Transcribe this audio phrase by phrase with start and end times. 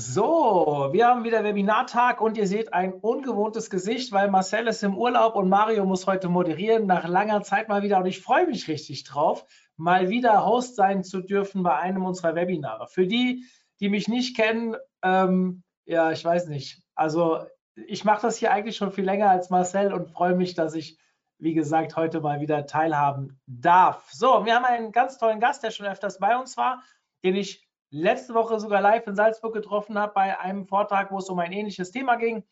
[0.00, 4.96] So, wir haben wieder Webinartag und ihr seht ein ungewohntes Gesicht, weil Marcel ist im
[4.96, 7.98] Urlaub und Mario muss heute moderieren, nach langer Zeit mal wieder.
[7.98, 9.44] Und ich freue mich richtig drauf,
[9.76, 12.86] mal wieder Host sein zu dürfen bei einem unserer Webinare.
[12.86, 13.44] Für die,
[13.80, 16.82] die mich nicht kennen, ähm, ja, ich weiß nicht.
[16.94, 17.44] Also
[17.74, 20.98] ich mache das hier eigentlich schon viel länger als Marcel und freue mich, dass ich,
[21.38, 24.08] wie gesagt, heute mal wieder teilhaben darf.
[24.12, 26.82] So, wir haben einen ganz tollen Gast, der schon öfters bei uns war,
[27.22, 31.28] den ich letzte Woche sogar live in Salzburg getroffen habe bei einem Vortrag, wo es
[31.28, 32.44] um ein ähnliches Thema ging.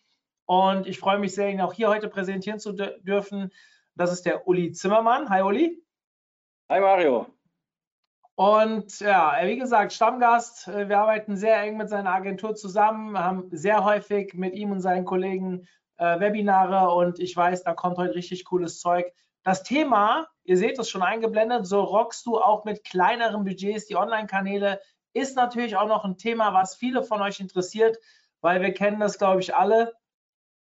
[0.46, 3.51] Und ich freue mich sehr, ihn auch hier heute präsentieren zu dürfen.
[3.95, 5.29] Das ist der Uli Zimmermann.
[5.29, 5.82] Hi Uli.
[6.70, 7.27] Hi Mario.
[8.34, 10.69] Und ja, wie gesagt, Stammgast.
[10.69, 15.05] Wir arbeiten sehr eng mit seiner Agentur zusammen, haben sehr häufig mit ihm und seinen
[15.05, 19.12] Kollegen äh, Webinare und ich weiß, da kommt heute richtig cooles Zeug.
[19.43, 23.96] Das Thema, ihr seht es schon eingeblendet, so rockst du auch mit kleineren Budgets die
[23.96, 24.80] Online-Kanäle
[25.12, 27.98] ist natürlich auch noch ein Thema, was viele von euch interessiert,
[28.40, 29.95] weil wir kennen das, glaube ich, alle.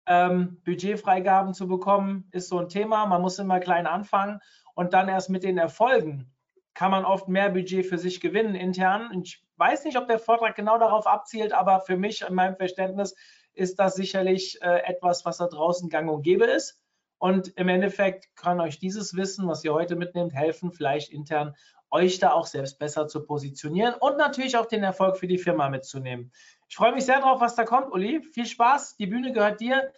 [0.06, 3.04] Ähm, Budgetfreigaben zu bekommen ist so ein Thema.
[3.06, 4.40] Man muss immer klein anfangen
[4.74, 6.32] und dann erst mit den Erfolgen
[6.78, 9.10] kann man oft mehr Budget für sich gewinnen intern.
[9.22, 13.16] Ich weiß nicht, ob der Vortrag genau darauf abzielt, aber für mich in meinem Verständnis
[13.52, 16.80] ist das sicherlich äh, etwas, was da draußen gang und gäbe ist.
[17.18, 21.54] Und im Endeffekt kann euch dieses Wissen, was ihr heute mitnehmt, helfen, vielleicht intern
[21.90, 25.68] euch da auch selbst besser zu positionieren und natürlich auch den Erfolg für die Firma
[25.68, 26.32] mitzunehmen.
[26.68, 28.22] Ich freue mich sehr drauf, was da kommt, Uli.
[28.22, 28.96] Viel Spaß.
[28.96, 29.90] Die Bühne gehört dir.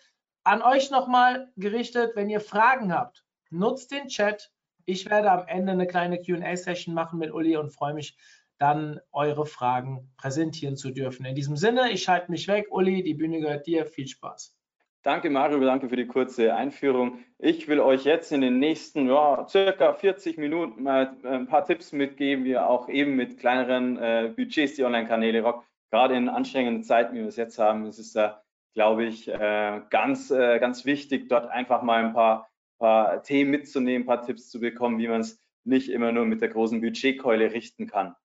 [0.44, 4.52] An euch nochmal gerichtet, wenn ihr Fragen habt, nutzt den Chat.
[4.86, 8.16] Ich werde am Ende eine kleine QA-Session machen mit Uli und freue mich
[8.58, 11.26] dann, eure Fragen präsentieren zu dürfen.
[11.26, 12.68] In diesem Sinne, ich schalte mich weg.
[12.70, 13.86] Uli, die Bühne gehört dir.
[13.86, 14.56] Viel Spaß.
[15.02, 17.24] Danke Mario, danke für die kurze Einführung.
[17.38, 21.64] Ich will euch jetzt in den nächsten ja, circa 40 Minuten mal äh, ein paar
[21.64, 25.66] Tipps mitgeben, wie ihr auch eben mit kleineren äh, Budgets die Online-Kanäle rockt.
[25.90, 28.42] Gerade in anstrengenden Zeiten, wie wir es jetzt haben, ist es da,
[28.74, 34.02] glaube ich, äh, ganz, äh, ganz wichtig, dort einfach mal ein paar, paar Themen mitzunehmen,
[34.02, 37.54] ein paar Tipps zu bekommen, wie man es nicht immer nur mit der großen Budgetkeule
[37.54, 38.16] richten kann.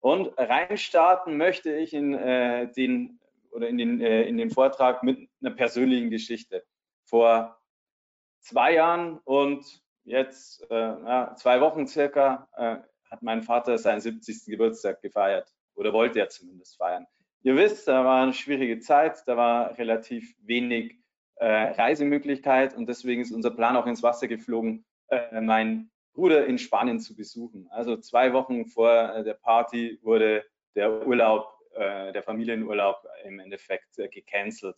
[0.00, 3.20] Und reinstarten möchte ich in äh, den
[3.52, 6.64] oder in den, äh, in den Vortrag mit einer persönlichen Geschichte.
[7.04, 7.58] Vor
[8.40, 9.64] zwei Jahren und
[10.04, 12.76] jetzt äh, ja, zwei Wochen circa äh,
[13.10, 14.46] hat mein Vater seinen 70.
[14.46, 17.06] Geburtstag gefeiert oder wollte er zumindest feiern.
[17.42, 20.98] Ihr wisst, da war eine schwierige Zeit, da war relativ wenig
[21.36, 26.58] äh, Reisemöglichkeit und deswegen ist unser Plan auch ins Wasser geflogen, äh, mein Bruder in
[26.58, 27.68] Spanien zu besuchen.
[27.70, 33.98] Also zwei Wochen vor äh, der Party wurde der Urlaub äh, der Familienurlaub im Endeffekt
[33.98, 34.76] äh, gecancelt.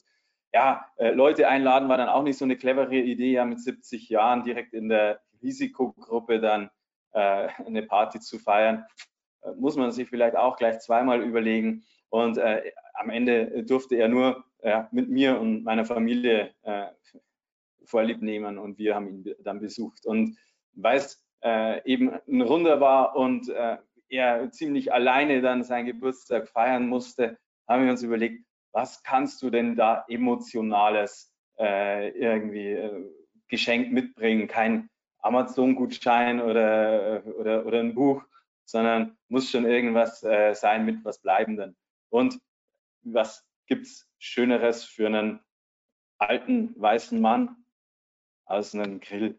[0.53, 4.09] Ja, äh, Leute einladen war dann auch nicht so eine clevere Idee, ja mit 70
[4.09, 6.71] Jahren direkt in der Risikogruppe dann
[7.13, 8.87] äh, eine Party zu feiern.
[9.43, 11.85] Äh, muss man sich vielleicht auch gleich zweimal überlegen.
[12.09, 14.45] Und äh, am Ende durfte er nur
[14.91, 16.53] mit mir und meiner Familie
[17.85, 20.05] Vorlieb nehmen und wir haben ihn dann besucht.
[20.05, 20.37] Und
[20.73, 21.25] weil es
[21.85, 23.49] eben ein Runder war und
[24.09, 29.51] er ziemlich alleine dann seinen Geburtstag feiern musste, haben wir uns überlegt, was kannst du
[29.51, 33.11] denn da emotionales äh, irgendwie äh,
[33.49, 34.49] geschenkt mitbringen?
[34.49, 34.89] Kein
[35.21, 38.23] Amazon-Gutschein oder, oder, oder ein Buch,
[38.65, 41.77] sondern muss schon irgendwas äh, sein mit was Bleibenden.
[42.11, 42.39] Und
[43.03, 45.41] was gibt's Schöneres für einen
[46.19, 47.57] alten weißen Mann
[48.45, 49.39] als einen Grill?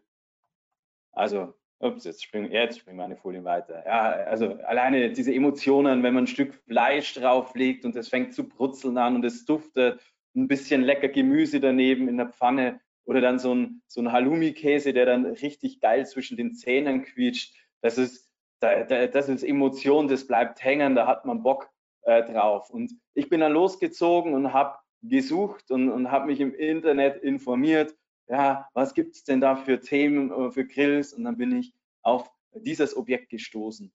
[1.12, 3.82] Also Ups, jetzt springen, jetzt springen meine Folien weiter.
[3.86, 8.46] Ja, also alleine diese Emotionen, wenn man ein Stück Fleisch drauflegt und es fängt zu
[8.46, 9.98] brutzeln an und es duftet,
[10.36, 14.92] ein bisschen lecker Gemüse daneben in der Pfanne oder dann so ein, so ein Halloumi-Käse,
[14.92, 17.56] der dann richtig geil zwischen den Zähnen quietscht.
[17.80, 18.30] Das ist,
[18.60, 21.70] das ist Emotion, das bleibt hängen, da hat man Bock
[22.02, 22.70] äh, drauf.
[22.70, 27.94] Und ich bin dann losgezogen und habe gesucht und, und habe mich im Internet informiert
[28.30, 31.12] ja, was gibt es denn da für Themen, äh, für Grills?
[31.12, 33.92] Und dann bin ich auf dieses Objekt gestoßen.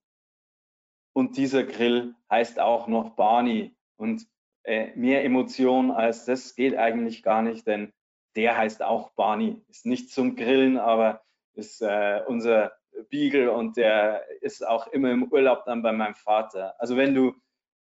[1.13, 3.73] Und dieser Grill heißt auch noch Barney.
[3.95, 4.27] Und
[4.63, 7.93] äh, mehr Emotion als das geht eigentlich gar nicht, denn
[8.35, 9.63] der heißt auch Barney.
[9.69, 11.23] Ist nicht zum Grillen, aber
[11.53, 12.73] ist äh, unser
[13.09, 16.75] Beagle und der ist auch immer im Urlaub dann bei meinem Vater.
[16.79, 17.33] Also wenn du,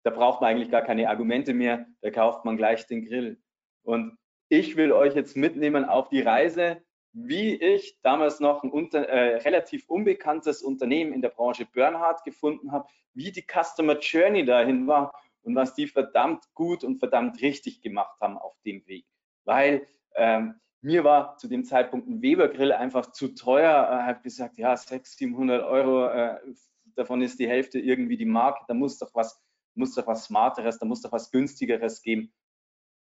[0.04, 3.42] da braucht man eigentlich gar keine Argumente mehr, da kauft man gleich den Grill.
[3.84, 4.18] Und
[4.54, 9.38] ich will euch jetzt mitnehmen auf die Reise, wie ich damals noch ein unter, äh,
[9.38, 15.14] relativ unbekanntes Unternehmen in der Branche Bernhard gefunden habe, wie die Customer Journey dahin war
[15.42, 19.06] und was die verdammt gut und verdammt richtig gemacht haben auf dem Weg.
[19.44, 23.88] Weil ähm, mir war zu dem Zeitpunkt ein Weber-Grill einfach zu teuer.
[23.90, 26.38] Ich äh, habe gesagt, ja, 600, 700 Euro, äh,
[26.96, 29.44] davon ist die Hälfte irgendwie die Marke, da muss doch was
[29.76, 32.32] muss doch was Smarteres, da muss doch was Günstigeres geben.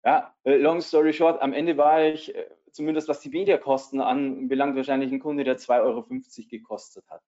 [0.05, 4.77] Ja, äh, long story short, am Ende war ich, äh, zumindest was die Mediakosten anbelangt,
[4.77, 6.07] wahrscheinlich ein Kunde, der 2,50 Euro
[6.49, 7.23] gekostet hat.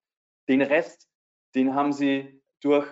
[0.49, 1.09] Den Rest,
[1.55, 2.87] den haben sie durch,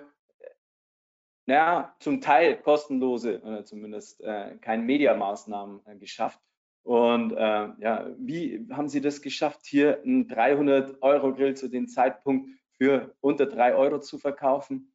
[1.47, 6.41] naja, zum Teil kostenlose oder zumindest äh, keine Mediamaßnahmen äh, geschafft.
[6.83, 12.49] Und äh, ja, wie haben Sie das geschafft, hier einen 300-Euro-Grill zu dem Zeitpunkt
[12.79, 14.95] für unter 3 Euro zu verkaufen?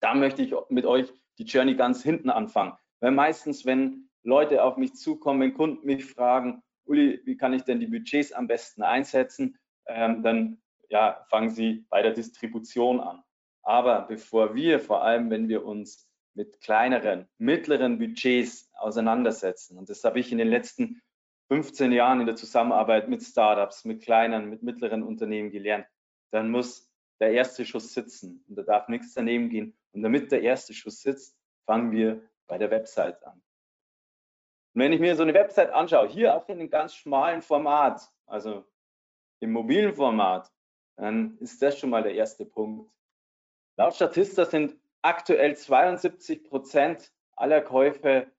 [0.00, 2.76] Da möchte ich mit euch die Journey ganz hinten anfangen.
[3.00, 7.62] Weil meistens, wenn Leute auf mich zukommen, wenn Kunden mich fragen, Uli, wie kann ich
[7.62, 13.22] denn die Budgets am besten einsetzen, ähm, dann ja, fangen sie bei der Distribution an.
[13.62, 20.02] Aber bevor wir, vor allem wenn wir uns mit kleineren, mittleren Budgets auseinandersetzen, und das
[20.04, 21.02] habe ich in den letzten
[21.48, 25.86] 15 Jahren in der Zusammenarbeit mit Startups, mit kleinen, mit mittleren Unternehmen gelernt,
[26.30, 26.90] dann muss
[27.20, 29.76] der erste Schuss sitzen und da darf nichts daneben gehen.
[29.92, 31.36] Und damit der erste Schuss sitzt,
[31.66, 33.40] fangen wir bei der Website an.
[34.74, 38.10] Und wenn ich mir so eine Website anschaue, hier auch in einem ganz schmalen Format,
[38.26, 38.64] also
[39.40, 40.50] im mobilen Format,
[40.96, 42.90] dann ist das schon mal der erste Punkt.
[43.76, 48.32] Laut Statista sind aktuell 72 Prozent aller Käufe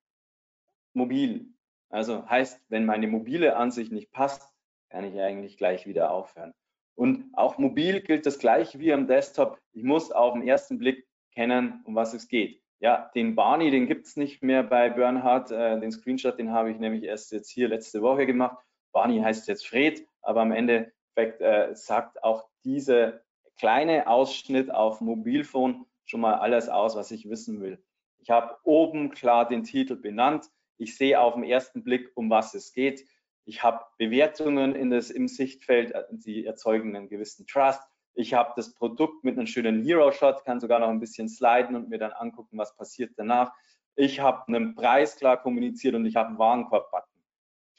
[0.94, 1.47] mobil.
[1.89, 4.53] Also heißt, wenn meine mobile Ansicht nicht passt,
[4.89, 6.53] kann ich eigentlich gleich wieder aufhören.
[6.95, 9.59] Und auch mobil gilt das gleiche wie am Desktop.
[9.71, 12.61] Ich muss auf den ersten Blick kennen, um was es geht.
[12.81, 15.51] Ja, den Barney, den gibt es nicht mehr bei Bernhard.
[15.51, 18.57] Äh, den Screenshot, den habe ich nämlich erst jetzt hier letzte Woche gemacht.
[18.93, 23.21] Barney heißt jetzt Fred, aber am Endeffekt äh, sagt auch dieser
[23.57, 27.83] kleine Ausschnitt auf Mobilfon schon mal alles aus, was ich wissen will.
[28.19, 30.45] Ich habe oben klar den Titel benannt.
[30.77, 33.05] Ich sehe auf den ersten Blick, um was es geht.
[33.43, 37.81] Ich habe Bewertungen in das, im Sichtfeld, äh, die erzeugen einen gewissen Trust.
[38.19, 41.88] Ich habe das Produkt mit einem schönen Hero-Shot, kann sogar noch ein bisschen sliden und
[41.88, 43.54] mir dann angucken, was passiert danach.
[43.95, 47.24] Ich habe einen Preis klar kommuniziert und ich habe einen Warenkorb-Button.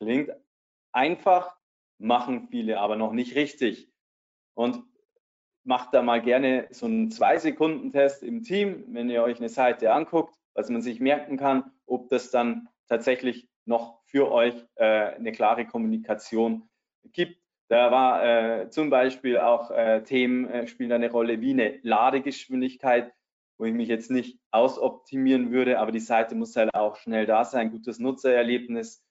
[0.00, 0.30] Klingt
[0.92, 1.58] einfach,
[1.98, 3.92] machen viele aber noch nicht richtig.
[4.54, 4.82] Und
[5.62, 10.34] macht da mal gerne so einen Zwei-Sekunden-Test im Team, wenn ihr euch eine Seite anguckt,
[10.54, 15.66] was man sich merken kann, ob das dann tatsächlich noch für euch äh, eine klare
[15.66, 16.66] Kommunikation
[17.12, 17.42] gibt.
[17.70, 23.12] Da war äh, zum Beispiel auch äh, Themen äh, spielen eine Rolle wie eine Ladegeschwindigkeit,
[23.58, 27.44] wo ich mich jetzt nicht ausoptimieren würde, aber die Seite muss halt auch schnell da
[27.44, 29.04] sein, gutes Nutzererlebnis.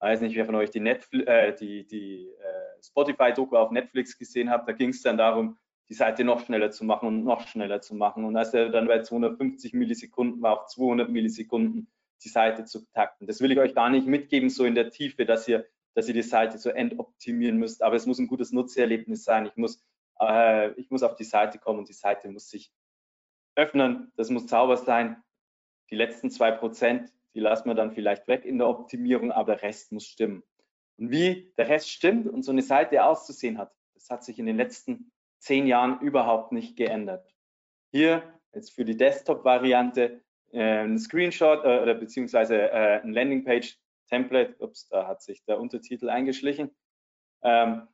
[0.00, 4.50] Weiß nicht, wer von euch die, Netflix, äh, die, die äh, Spotify-Doku auf Netflix gesehen
[4.50, 4.68] hat.
[4.68, 5.56] Da ging es dann darum,
[5.88, 8.26] die Seite noch schneller zu machen und noch schneller zu machen.
[8.26, 11.88] Und als er dann bei 250 Millisekunden war, auf 200 Millisekunden,
[12.22, 13.26] die Seite zu takten.
[13.26, 15.64] Das will ich euch gar nicht mitgeben, so in der Tiefe, dass ihr,
[15.94, 17.82] dass ihr die Seite so endoptimieren müsst.
[17.82, 19.46] Aber es muss ein gutes Nutzererlebnis sein.
[19.46, 19.84] Ich muss,
[20.20, 22.72] äh, ich muss auf die Seite kommen und die Seite muss sich
[23.54, 24.12] öffnen.
[24.16, 25.22] Das muss sauber sein.
[25.90, 29.62] Die letzten zwei Prozent, die lassen wir dann vielleicht weg in der Optimierung, aber der
[29.62, 30.42] Rest muss stimmen.
[30.96, 34.46] Und wie der Rest stimmt und so eine Seite auszusehen hat, das hat sich in
[34.46, 37.28] den letzten zehn Jahren überhaupt nicht geändert.
[37.90, 38.22] Hier
[38.54, 40.22] jetzt für die Desktop-Variante
[40.52, 43.12] äh, ein Screenshot äh, oder beziehungsweise äh, ein
[44.12, 44.62] Landingpage-Template.
[44.62, 46.70] Ups, da hat sich der Untertitel eingeschlichen.
[47.42, 47.88] Ähm,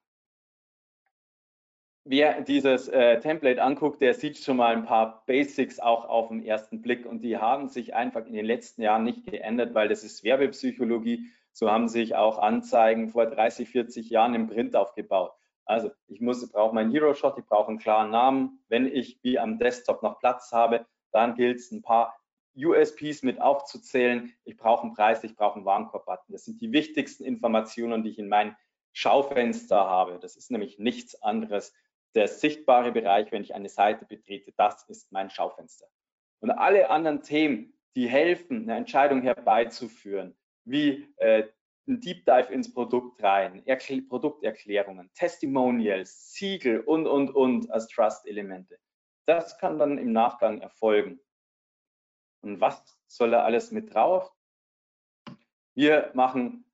[2.04, 6.44] wer dieses äh, Template anguckt, der sieht schon mal ein paar Basics auch auf den
[6.44, 10.04] ersten Blick und die haben sich einfach in den letzten Jahren nicht geändert, weil das
[10.04, 11.30] ist Werbepsychologie.
[11.52, 15.32] So haben sich auch Anzeigen vor 30, 40 Jahren im Print aufgebaut.
[15.64, 18.64] Also ich muss, brauche meinen Hero Shot, ich brauche einen klaren Namen.
[18.68, 22.17] Wenn ich wie am Desktop noch Platz habe, dann gilt es ein paar
[22.66, 24.32] USPs mit aufzuzählen.
[24.44, 26.32] Ich brauche einen Preis, ich brauche einen Warenkorb-Button.
[26.32, 28.56] Das sind die wichtigsten Informationen, die ich in meinem
[28.92, 30.18] Schaufenster habe.
[30.18, 31.72] Das ist nämlich nichts anderes.
[32.14, 35.86] Der sichtbare Bereich, wenn ich eine Seite betrete, das ist mein Schaufenster.
[36.40, 41.44] Und alle anderen Themen, die helfen, eine Entscheidung herbeizuführen, wie äh,
[41.86, 48.78] ein Deep Dive ins Produkt rein, Erkl Produkterklärungen, Testimonials, Siegel und, und, und als Trust-Elemente.
[49.26, 51.20] Das kann dann im Nachgang erfolgen.
[52.42, 54.32] Und was soll da alles mit drauf?
[55.74, 56.64] Wir machen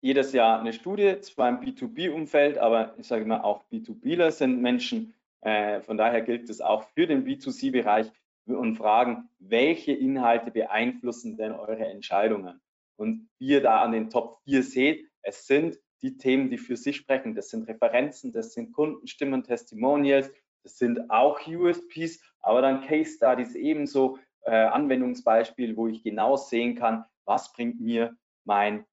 [0.00, 5.14] jedes Jahr eine Studie, zwar im B2B-Umfeld, aber ich sage mal auch B2Bler sind Menschen.
[5.40, 8.10] Äh, von daher gilt es auch für den B2C-Bereich
[8.46, 12.60] und fragen, welche Inhalte beeinflussen denn eure Entscheidungen?
[12.96, 16.76] Und wie ihr da an den Top 4 seht, es sind die Themen, die für
[16.76, 17.34] sich sprechen.
[17.34, 20.30] Das sind Referenzen, das sind Kundenstimmen, Testimonials,
[20.62, 26.76] das sind auch USPs, aber dann Case Studies ebenso, äh, Anwendungsbeispiel, wo ich genau sehen
[26.76, 28.86] kann, was bringt mir mein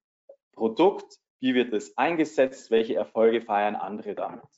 [0.52, 4.48] Produkt, wie wird es eingesetzt, welche Erfolge feiern andere damit.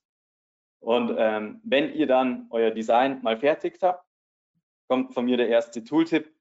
[0.81, 4.07] Und ähm, wenn ihr dann euer Design mal fertig habt,
[4.89, 6.33] kommt von mir der erste Tooltip.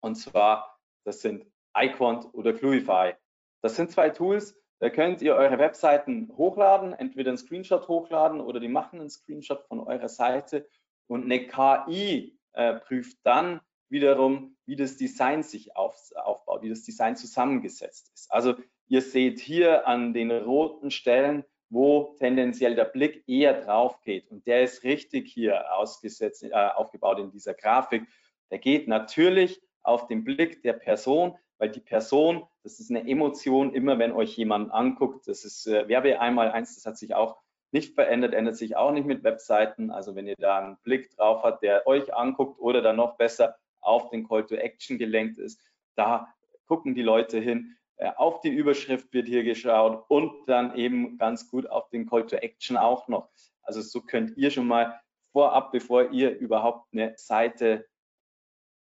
[0.00, 1.44] Und zwar, das sind
[1.76, 3.14] iQuant oder Fluify.
[3.62, 8.60] Das sind zwei Tools, da könnt ihr eure Webseiten hochladen, entweder einen Screenshot hochladen oder
[8.60, 10.68] die machen einen Screenshot von eurer Seite
[11.08, 16.82] und eine KI äh, prüft dann wiederum, wie das Design sich auf, aufbaut, wie das
[16.82, 18.32] Design zusammengesetzt ist.
[18.32, 18.54] Also
[18.88, 24.30] ihr seht hier an den roten Stellen, wo tendenziell der Blick eher drauf geht.
[24.30, 28.04] Und der ist richtig hier ausgesetzt, äh, aufgebaut in dieser Grafik.
[28.50, 33.72] Der geht natürlich auf den Blick der Person, weil die Person, das ist eine Emotion,
[33.72, 37.36] immer wenn euch jemand anguckt, das ist äh, Werbe einmal eins, das hat sich auch
[37.76, 39.90] nicht verändert, ändert sich auch nicht mit Webseiten.
[39.90, 43.56] Also wenn ihr da einen Blick drauf habt, der euch anguckt oder dann noch besser
[43.82, 45.60] auf den Call to Action gelenkt ist,
[45.94, 46.32] da
[46.66, 47.76] gucken die Leute hin.
[47.96, 52.26] Äh, auf die Überschrift wird hier geschaut und dann eben ganz gut auf den Call
[52.26, 53.28] to Action auch noch.
[53.62, 54.98] Also so könnt ihr schon mal
[55.32, 57.86] vorab, bevor ihr überhaupt eine Seite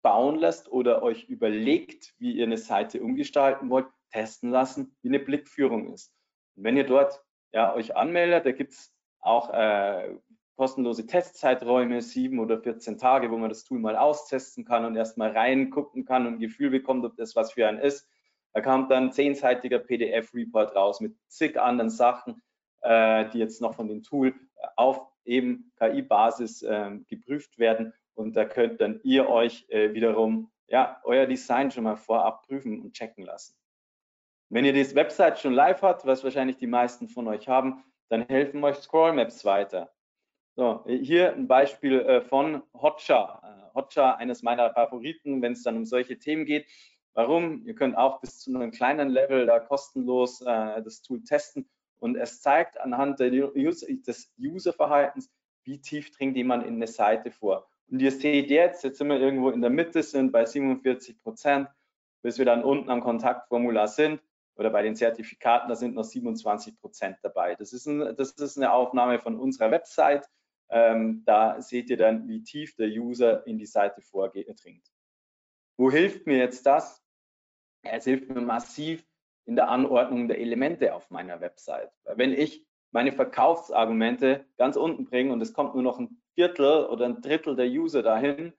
[0.03, 5.21] bauen lasst oder euch überlegt, wie ihr eine Seite umgestalten wollt, testen lassen, wie eine
[5.21, 6.13] Blickführung ist.
[6.57, 7.23] Und wenn ihr dort
[7.53, 10.17] ja, euch anmeldet, da gibt es auch äh,
[10.57, 15.31] kostenlose Testzeiträume, sieben oder 14 Tage, wo man das Tool mal austesten kann und erstmal
[15.31, 18.09] reingucken kann und ein Gefühl bekommt, ob das was für einen ist.
[18.53, 22.43] Da kam dann zehnseitiger PDF-Report raus mit zig anderen Sachen,
[22.83, 24.35] äh, die jetzt noch von dem Tool
[24.77, 27.95] auf eben KI-Basis äh, geprüft werden.
[28.15, 32.83] Und da könnt dann ihr euch äh, wiederum ja, euer Design schon mal vorab prüfen
[32.83, 33.55] und checken lassen.
[34.53, 38.27] Wenn ihr die Website schon live habt, was wahrscheinlich die meisten von euch haben, dann
[38.29, 39.91] helfen euch Scrollmaps weiter.
[40.57, 43.41] So, hier ein Beispiel äh, von Hotjar.
[43.43, 46.67] Äh, Hotjar, eines meiner Favoriten, wenn es dann um solche Themen geht.
[47.15, 47.63] Warum?
[47.65, 51.67] Ihr könnt auch bis zu einem kleinen Level da kostenlos äh, das Tool testen
[51.99, 55.33] und es zeigt anhand User, des Userverhaltens,
[55.65, 57.71] wie tief dringt jemand in eine Seite vor.
[57.91, 61.71] Und ihr seht jetzt, jetzt sind wir irgendwo in der Mitte, sind bei 47 Prozent,
[62.21, 64.21] bis wir dann unten am Kontaktformular sind
[64.57, 67.55] oder bei den Zertifikaten, da sind noch 27 Prozent dabei.
[67.55, 70.29] Das ist, ein, das ist eine Aufnahme von unserer Website.
[70.71, 74.87] Ähm, da seht ihr dann, wie tief der User in die Seite vordringt.
[75.77, 77.03] Wo hilft mir jetzt das?
[77.83, 79.05] Es hilft mir massiv
[79.45, 81.91] in der Anordnung der Elemente auf meiner Website.
[82.05, 87.07] Wenn ich meine Verkaufsargumente ganz unten bringe und es kommt nur noch ein Viertel oder
[87.07, 88.53] ein Drittel der User dahin,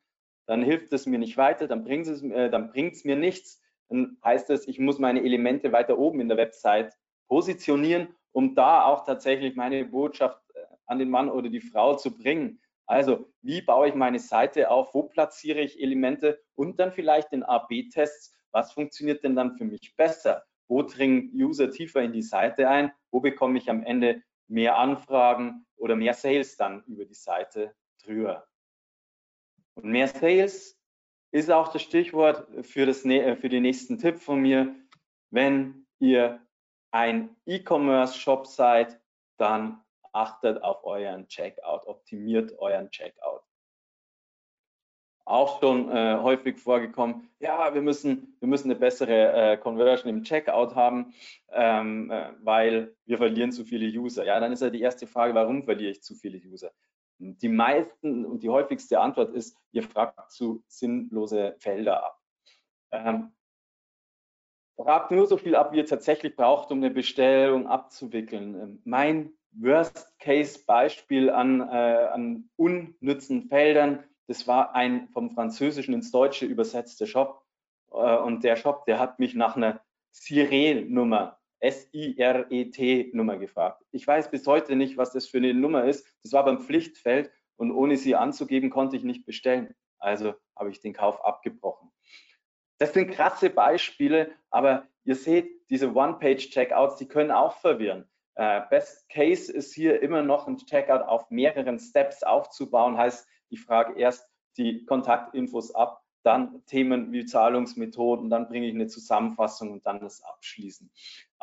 [0.45, 3.61] dann hilft es mir nicht weiter, dann bringt es, äh, dann bringt es mir nichts.
[3.93, 6.97] Dann heißt es, ich muss meine Elemente weiter oben in der Website
[7.27, 10.41] positionieren, um da auch tatsächlich meine Botschaft
[10.87, 12.59] an den Mann oder die Frau zu bringen.
[12.87, 14.95] Also, wie baue ich meine Seite auf?
[14.95, 16.41] Wo platziere ich Elemente?
[16.55, 18.35] Und dann vielleicht den A-B-Tests.
[18.51, 20.43] Was funktioniert denn dann für mich besser?
[20.67, 22.91] Wo dringen User tiefer in die Seite ein?
[23.11, 28.47] Wo bekomme ich am Ende mehr Anfragen oder mehr Sales dann über die Seite drüber?
[29.75, 30.82] Und mehr Sales
[31.33, 34.75] ist auch das Stichwort für, das, für den nächsten Tipp von mir.
[35.31, 36.39] Wenn ihr
[36.91, 39.01] ein E-Commerce-Shop seid,
[39.37, 39.81] dann
[40.13, 43.41] achtet auf euren Checkout, optimiert euren Checkout.
[45.25, 50.23] Auch schon äh, häufig vorgekommen, ja, wir müssen, wir müssen eine bessere äh, Conversion im
[50.23, 51.15] Checkout haben,
[51.51, 54.23] ähm, äh, weil wir verlieren zu viele User.
[54.23, 56.71] Ja, dann ist ja die erste Frage, warum verliere ich zu viele User?
[57.19, 62.19] Die meisten und die häufigste Antwort ist, ihr fragt zu sinnlose Felder ab.
[62.91, 63.31] Ähm,
[64.75, 68.59] fragt nur so viel ab, wie ihr tatsächlich braucht, um eine Bestellung abzuwickeln.
[68.59, 74.03] Ähm, mein Worst-Case-Beispiel an, äh, an unnützen Feldern.
[74.27, 77.45] Das war ein vom Französischen ins Deutsche übersetzter Shop.
[77.91, 83.81] Äh, und der Shop, der hat mich nach einer Siret-Nummer, S-I-R-E-T-Nummer gefragt.
[83.91, 86.05] Ich weiß bis heute nicht, was das für eine Nummer ist.
[86.21, 89.73] Das war beim Pflichtfeld und ohne sie anzugeben, konnte ich nicht bestellen.
[89.97, 91.89] Also habe ich den Kauf abgebrochen.
[92.79, 98.09] Das sind krasse Beispiele, aber ihr seht, diese One-Page-Checkouts, die können auch verwirren.
[98.35, 103.61] Äh, Best Case ist hier immer noch ein Checkout auf mehreren Steps aufzubauen, heißt, ich
[103.61, 104.27] frage erst
[104.57, 110.23] die Kontaktinfos ab, dann Themen wie Zahlungsmethoden, dann bringe ich eine Zusammenfassung und dann das
[110.23, 110.91] Abschließen.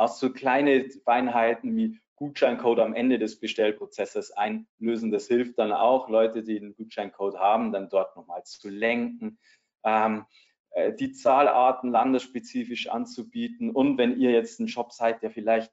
[0.00, 6.08] Auch so kleine Feinheiten wie Gutscheincode am Ende des Bestellprozesses einlösen, das hilft dann auch,
[6.08, 9.38] Leute, die einen Gutscheincode haben, dann dort nochmal zu lenken.
[9.84, 10.24] Ähm,
[10.70, 15.70] äh, die Zahlarten landesspezifisch anzubieten und wenn ihr jetzt ein Shop seid, der vielleicht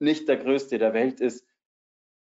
[0.00, 1.46] nicht der größte der Welt ist,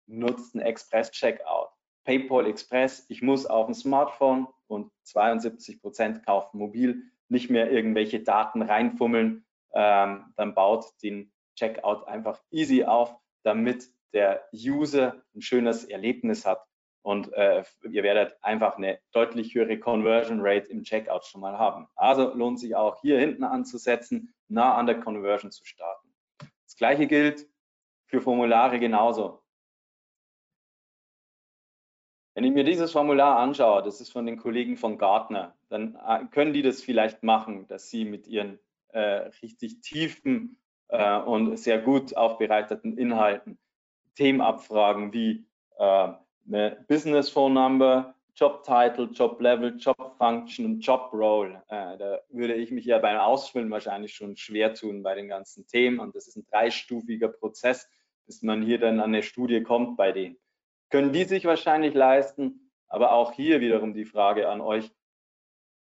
[0.06, 1.71] nutzt ein Express-Checkout.
[2.04, 8.21] PayPal Express, ich muss auf dem Smartphone und 72 Prozent kaufen mobil, nicht mehr irgendwelche
[8.21, 9.45] Daten reinfummeln,
[9.76, 13.14] ähm, dann baut den Checkout einfach easy auf,
[13.45, 16.66] damit der User ein schönes Erlebnis hat
[17.02, 21.87] und äh, ihr werdet einfach eine deutlich höhere Conversion Rate im Checkout schon mal haben.
[21.95, 26.12] Also lohnt sich auch hier hinten anzusetzen, nah an der Conversion zu starten.
[26.64, 27.47] Das gleiche gilt
[28.06, 29.42] für Formulare genauso.
[32.35, 36.25] Wenn ich mir dieses Formular anschaue, das ist von den Kollegen von Gartner, dann äh,
[36.30, 38.59] können die das vielleicht machen, dass sie mit ihren
[38.94, 43.58] richtig tiefen äh, und sehr gut aufbereiteten Inhalten
[44.14, 45.46] Themen abfragen wie
[45.78, 46.12] äh,
[46.46, 51.62] eine Business Phone Number, Job Title, Job Level, Job Function und Job Role.
[51.68, 55.66] Äh, da würde ich mich ja beim Ausfüllen wahrscheinlich schon schwer tun bei den ganzen
[55.66, 57.88] Themen und das ist ein dreistufiger Prozess,
[58.24, 60.38] bis man hier dann an eine Studie kommt bei denen
[60.90, 62.72] können die sich wahrscheinlich leisten.
[62.88, 64.92] Aber auch hier wiederum die Frage an euch,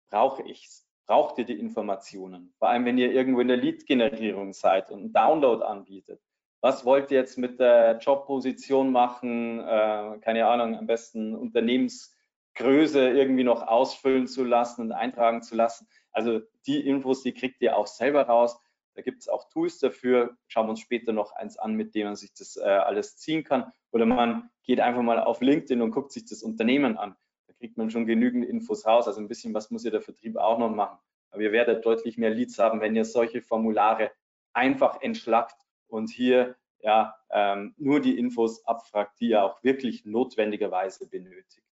[0.10, 0.85] brauche ich es?
[1.08, 2.54] Braucht ihr die Informationen?
[2.58, 6.20] Vor allem, wenn ihr irgendwo in der Lead-Generierung seid und einen Download anbietet.
[6.62, 9.60] Was wollt ihr jetzt mit der Jobposition machen?
[9.60, 15.88] Äh, keine Ahnung, am besten Unternehmensgröße irgendwie noch ausfüllen zu lassen und eintragen zu lassen.
[16.12, 18.60] Also die Infos, die kriegt ihr auch selber raus.
[18.96, 20.36] Da gibt es auch Tools dafür.
[20.48, 23.44] Schauen wir uns später noch eins an, mit dem man sich das äh, alles ziehen
[23.44, 23.72] kann.
[23.92, 27.16] Oder man geht einfach mal auf LinkedIn und guckt sich das Unternehmen an.
[27.60, 29.08] Kriegt man schon genügend Infos raus.
[29.08, 30.98] Also ein bisschen was muss ja der Vertrieb auch noch machen.
[31.32, 34.12] Aber ihr werdet deutlich mehr Leads haben, wenn ihr solche Formulare
[34.54, 41.08] einfach entschlackt und hier ja ähm, nur die Infos abfragt, die ihr auch wirklich notwendigerweise
[41.08, 41.66] benötigt.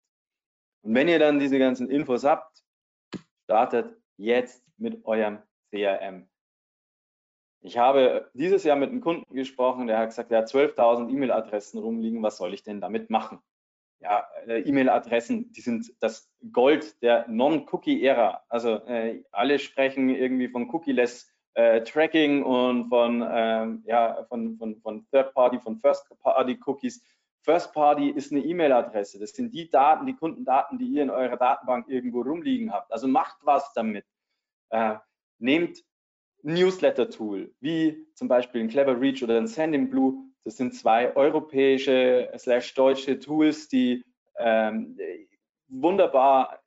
[0.82, 2.64] Und wenn ihr dann diese ganzen Infos habt,
[3.44, 6.28] startet jetzt mit eurem CRM.
[7.64, 11.80] Ich habe dieses Jahr mit einem Kunden gesprochen, der hat gesagt, er hat 12.000 E-Mail-Adressen
[11.80, 13.40] rumliegen, was soll ich denn damit machen?
[14.02, 18.44] Ja, äh, E-Mail-Adressen, die sind das Gold der Non-Cookie-Ära.
[18.50, 24.82] Also äh, alle sprechen irgendwie von Cookie-less äh, Tracking und von, ähm, ja, von, von,
[24.82, 27.04] von Third-Party, von First-Party-Cookies.
[27.44, 29.20] First-Party ist eine E-Mail-Adresse.
[29.20, 32.92] Das sind die Daten, die Kundendaten, die ihr in eurer Datenbank irgendwo rumliegen habt.
[32.92, 34.06] Also macht was damit.
[34.70, 34.96] Äh,
[35.40, 35.84] nehmt
[36.44, 40.31] Newsletter-Tool, wie zum Beispiel ein Clever Reach oder ein Sendinblue.
[40.44, 44.04] Das sind zwei europäische slash deutsche Tools, die
[44.38, 44.98] ähm,
[45.68, 46.62] wunderbar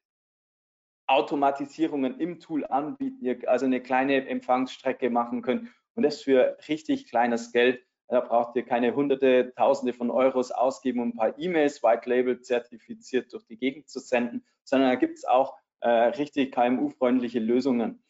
[1.07, 7.09] Automatisierungen im Tool anbieten, ihr also eine kleine Empfangsstrecke machen könnt und das für richtig
[7.09, 7.85] kleines Geld.
[8.09, 12.41] Da braucht ihr keine hunderte, tausende von Euros ausgeben, um ein paar E-Mails White Label
[12.41, 18.03] zertifiziert durch die Gegend zu senden, sondern da gibt es auch äh, richtig KMU-freundliche Lösungen.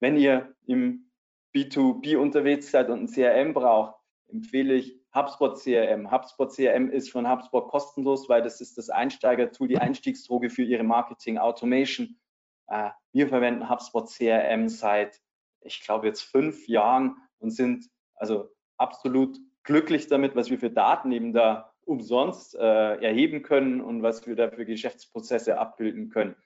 [0.00, 1.10] Wenn ihr im
[1.54, 3.96] B2B unterwegs seid und ein CRM braucht,
[4.28, 6.10] empfehle ich HubSpot CRM.
[6.10, 10.84] HubSpot CRM ist von HubSpot kostenlos, weil das ist das Einsteigertool, die Einstiegsdroge für Ihre
[10.84, 12.20] Marketing Automation.
[12.68, 15.20] Äh, wir verwenden HubSpot CRM seit,
[15.62, 21.10] ich glaube, jetzt fünf Jahren und sind also absolut glücklich damit, was wir für Daten
[21.12, 26.36] eben da umsonst äh, erheben können und was wir da für Geschäftsprozesse abbilden können.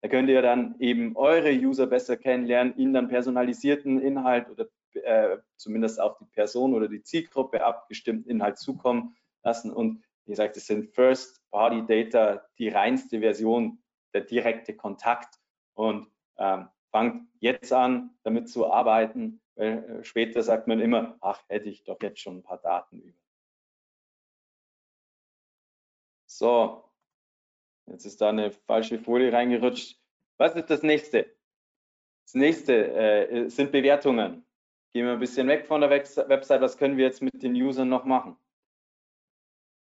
[0.00, 5.38] Da könnt ihr dann eben eure User besser kennenlernen, ihnen dann personalisierten Inhalt oder äh,
[5.56, 9.72] zumindest auf die Person oder die Zielgruppe abgestimmten Inhalt zukommen lassen.
[9.72, 13.82] Und wie gesagt, es sind First-Party-Data, die reinste Version,
[14.14, 15.34] der direkte Kontakt.
[15.74, 21.42] Und ähm, fangt jetzt an, damit zu arbeiten, weil äh, später sagt man immer, ach,
[21.48, 23.18] hätte ich doch jetzt schon ein paar Daten über.
[26.26, 26.88] So,
[27.90, 29.98] Jetzt ist da eine falsche Folie reingerutscht.
[30.36, 31.34] Was ist das nächste?
[32.24, 34.44] Das nächste äh, sind Bewertungen.
[34.98, 36.60] Gehen wir ein bisschen weg von der Website.
[36.60, 38.36] Was können wir jetzt mit den Usern noch machen?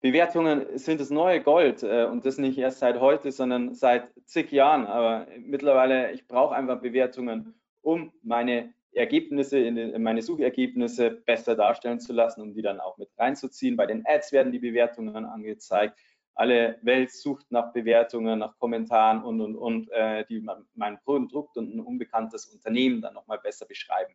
[0.01, 4.51] Bewertungen sind das neue Gold äh, und das nicht erst seit heute, sondern seit zig
[4.51, 4.85] Jahren.
[4.85, 12.11] Aber mittlerweile, ich brauche einfach Bewertungen, um meine Ergebnisse, in, meine Suchergebnisse besser darstellen zu
[12.11, 13.77] lassen, um die dann auch mit reinzuziehen.
[13.77, 15.97] Bei den Ads werden die Bewertungen angezeigt
[16.37, 21.75] alle Welt sucht nach Bewertungen, nach Kommentaren und, und, und, äh, die mein Produkt und
[21.75, 24.13] ein unbekanntes Unternehmen dann nochmal besser beschreiben.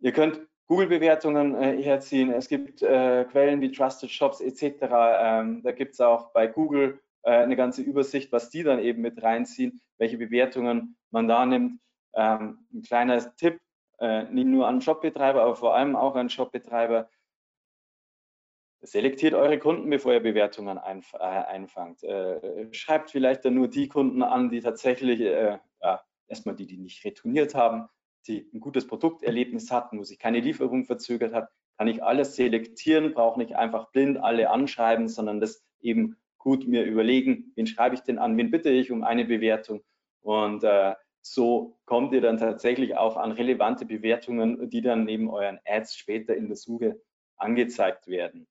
[0.00, 2.32] Ihr könnt Google-Bewertungen äh, herziehen.
[2.32, 4.62] Es gibt äh, Quellen wie Trusted Shops etc.
[4.92, 9.02] Ähm, da gibt es auch bei Google äh, eine ganze Übersicht, was die dann eben
[9.02, 11.80] mit reinziehen, welche Bewertungen man da nimmt.
[12.14, 13.60] Ähm, ein kleiner Tipp,
[14.00, 17.08] äh, nicht nur an Shopbetreiber, aber vor allem auch an Shopbetreiber,
[18.82, 22.04] Selektiert eure Kunden, bevor ihr Bewertungen einf äh, einfangt.
[22.04, 25.60] Äh, schreibt vielleicht dann nur die Kunden an, die tatsächlich, ja,
[26.28, 27.88] erstmal die, die nicht retourniert haben,
[28.28, 31.48] die ein gutes Produkterlebnis hatten, wo sich keine Lieferung verzögert hat.
[31.78, 36.84] Kann ich alles selektieren, brauche nicht einfach blind alle anschreiben, sondern das eben gut mir
[36.84, 39.82] überlegen, wen schreibe ich denn an, wen bitte ich um eine Bewertung.
[40.22, 45.58] Und äh, so kommt ihr dann tatsächlich auch an relevante Bewertungen, die dann neben euren
[45.64, 47.00] Ads später in der Suche
[47.36, 48.46] angezeigt werden.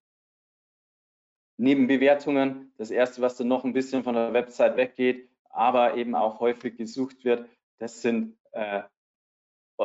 [1.57, 6.15] neben Bewertungen, das erste, was dann noch ein bisschen von der Website weggeht, aber eben
[6.15, 8.83] auch häufig gesucht wird, das sind, äh,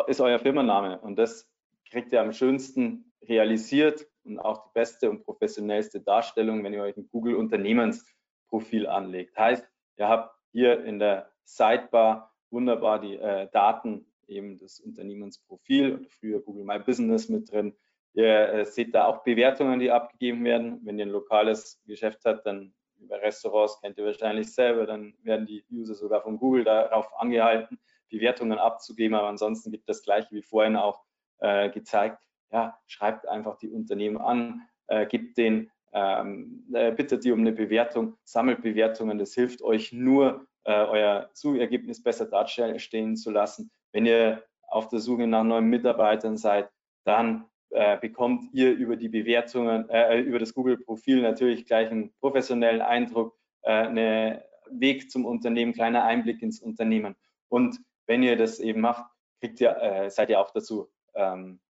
[0.06, 1.48] ist euer Firmenname und das
[1.90, 6.96] kriegt ihr am schönsten realisiert und auch die beste und professionellste Darstellung, wenn ihr euch
[6.96, 9.36] ein Google Unternehmensprofil anlegt.
[9.36, 16.08] Heißt, ihr habt hier in der Sidebar wunderbar die äh, Daten eben des Unternehmensprofil oder
[16.08, 17.74] früher Google My Business mit drin.
[18.14, 20.80] Ihr äh, seht da auch Bewertungen, die abgegeben werden.
[20.84, 25.46] Wenn ihr ein lokales Geschäft habt, dann über Restaurants kennt ihr wahrscheinlich selber, dann werden
[25.46, 27.78] die User sogar von Google darauf angehalten,
[28.10, 29.14] Bewertungen abzugeben.
[29.14, 31.02] Aber ansonsten gibt das gleiche wie vorhin auch
[31.38, 32.22] äh, gezeigt.
[32.52, 37.52] Ja, schreibt einfach die Unternehmen an, äh, gibt den, ähm, äh, bittet die um eine
[37.52, 39.18] Bewertung, sammelt Bewertungen.
[39.18, 43.70] Das hilft euch nur, äh, euer Suchergebnis besser darstellen zu lassen.
[43.92, 46.68] Wenn ihr auf der Suche nach neuen Mitarbeitern seid,
[47.04, 52.82] dann äh, bekommt ihr über die Bewertungen, äh, über das Google-Profil natürlich gleich einen professionellen
[52.82, 57.14] Eindruck, einen Weg zum Unternehmen, kleiner Einblick ins Unternehmen.
[57.48, 57.78] Und
[58.10, 59.04] wenn ihr das eben macht,
[59.38, 61.60] kriegt ihr, äh, seid ihr auch dazu, ähm,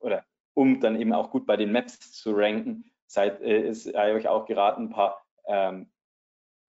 [0.00, 4.26] oder um dann eben auch gut bei den Maps zu ranken, seid, äh, ist euch
[4.26, 5.90] auch geraten, ein paar ähm,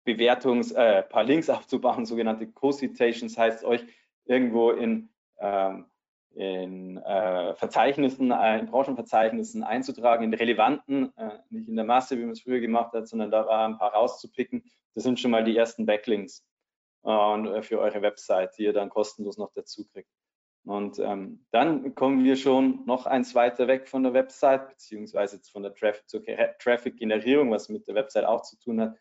[0.05, 3.83] Bewertungs, äh, paar Links aufzubauen, sogenannte Co-Citations, heißt euch
[4.27, 5.09] irgendwo in
[5.40, 5.87] ähm,
[6.35, 12.23] in äh, Verzeichnissen, äh, in Branchenverzeichnissen einzutragen, in relevanten, äh, nicht in der Masse, wie
[12.23, 14.62] man es früher gemacht hat, sondern da ein paar rauszupicken.
[14.94, 16.47] Das sind schon mal die ersten Backlinks
[17.09, 20.11] äh, für eure Website, die ihr dann kostenlos noch dazu kriegt.
[20.64, 25.62] Und ähm, dann kommen wir schon noch eins weiter weg von der Website, beziehungsweise von
[25.62, 26.23] der Traffic zur
[26.59, 28.97] Traffic-Generierung, was mit der Website auch zu tun hat,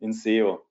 [0.00, 0.66] in SEO.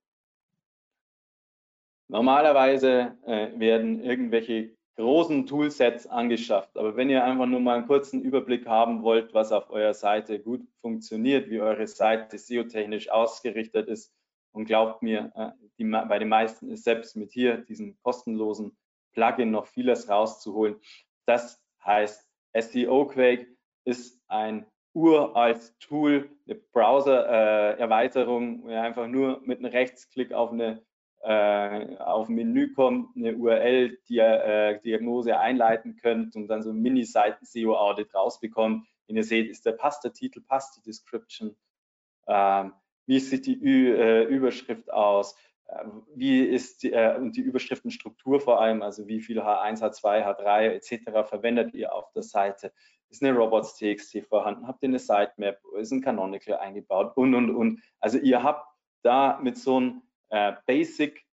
[2.10, 6.78] Normalerweise äh, werden irgendwelche großen Toolsets angeschafft.
[6.78, 10.40] Aber wenn ihr einfach nur mal einen kurzen Überblick haben wollt, was auf eurer Seite
[10.40, 14.14] gut funktioniert, wie eure Seite SEO-technisch ausgerichtet ist,
[14.56, 18.76] und glaubt mir, äh, die, bei den meisten ist selbst mit hier diesem kostenlosen
[19.14, 20.78] Plugin noch vieles rauszuholen.
[21.26, 23.48] Das heißt, SEO Quake
[23.84, 30.82] ist ein uralt Tool, eine Browser-Erweiterung, wo ihr einfach nur mit einem Rechtsklick auf eine
[31.22, 38.14] äh, auf ein Menü kommt, eine URL-Diagnose äh, einleiten könnt und dann so ein Mini-Seiten-SEO-Audit
[38.14, 38.88] rausbekommt.
[39.08, 41.56] Wenn ihr seht, ist der, passt der Titel, passt die Description,
[42.28, 42.74] ähm,
[43.06, 45.36] wie sieht die Ü, äh, Überschrift aus,
[45.68, 50.26] äh, wie ist die, äh, und die Überschriftenstruktur vor allem, also wie viel H1, H2,
[50.26, 51.28] H3 etc.
[51.28, 52.72] verwendet ihr auf der Seite.
[53.10, 54.68] Ist eine Robots.txt vorhanden?
[54.68, 55.60] Habt ihr eine Sitemap?
[55.78, 57.16] Ist ein Canonical eingebaut?
[57.16, 57.82] Und, und, und.
[58.00, 58.68] Also ihr habt
[59.04, 61.24] da mit so einem äh, Basic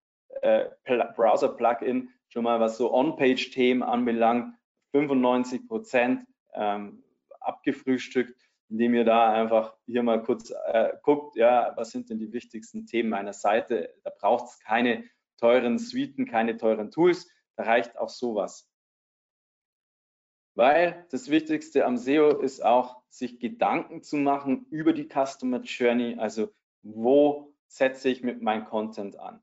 [0.43, 4.55] äh, Browser Plugin schon mal was so On-Page-Themen anbelangt,
[4.93, 7.03] 95 Prozent ähm,
[7.41, 8.35] abgefrühstückt,
[8.73, 12.87] indem ihr da einfach hier mal kurz äh, guckt, ja, was sind denn die wichtigsten
[12.87, 13.95] Themen meiner Seite?
[14.03, 15.05] Da braucht es keine
[15.37, 18.67] teuren Suiten, keine teuren Tools, da reicht auch sowas.
[20.55, 26.17] Weil das Wichtigste am SEO ist auch, sich Gedanken zu machen über die Customer Journey,
[26.19, 26.51] also
[26.83, 29.43] wo setze ich mit meinem Content an.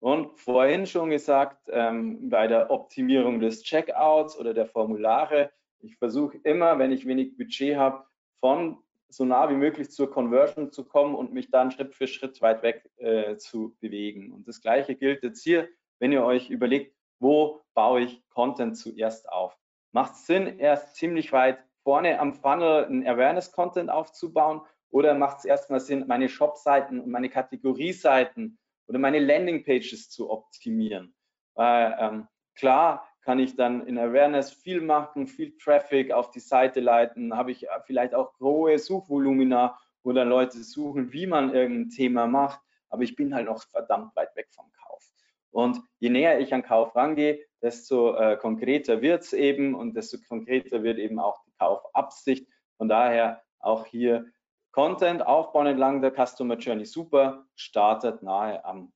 [0.00, 6.38] Und vorhin schon gesagt, ähm, bei der Optimierung des Checkouts oder der Formulare, ich versuche
[6.44, 8.07] immer, wenn ich wenig Budget habe,
[8.40, 12.40] von so nah wie möglich zur Conversion zu kommen und mich dann Schritt für Schritt
[12.42, 14.32] weit weg äh, zu bewegen.
[14.32, 19.28] Und das Gleiche gilt jetzt hier, wenn ihr euch überlegt, wo baue ich Content zuerst
[19.30, 19.56] auf?
[19.92, 25.44] Macht es Sinn, erst ziemlich weit vorne am Funnel ein Awareness-Content aufzubauen oder macht es
[25.46, 31.14] erstmal Sinn, meine Shop-Seiten und meine Kategorieseiten oder meine Landing-Pages zu optimieren?
[31.54, 36.80] Weil ähm, klar kann ich dann in Awareness viel machen, viel Traffic auf die Seite
[36.80, 42.26] leiten, habe ich vielleicht auch hohe Suchvolumina, wo dann Leute suchen, wie man irgendein Thema
[42.26, 45.04] macht, aber ich bin halt noch verdammt weit weg vom Kauf.
[45.50, 50.16] Und je näher ich an Kauf rangehe, desto äh, konkreter wird es eben und desto
[50.26, 52.48] konkreter wird eben auch die Kaufabsicht.
[52.78, 54.24] Von daher auch hier
[54.72, 58.90] Content aufbauen entlang der Customer Journey super, startet nahe am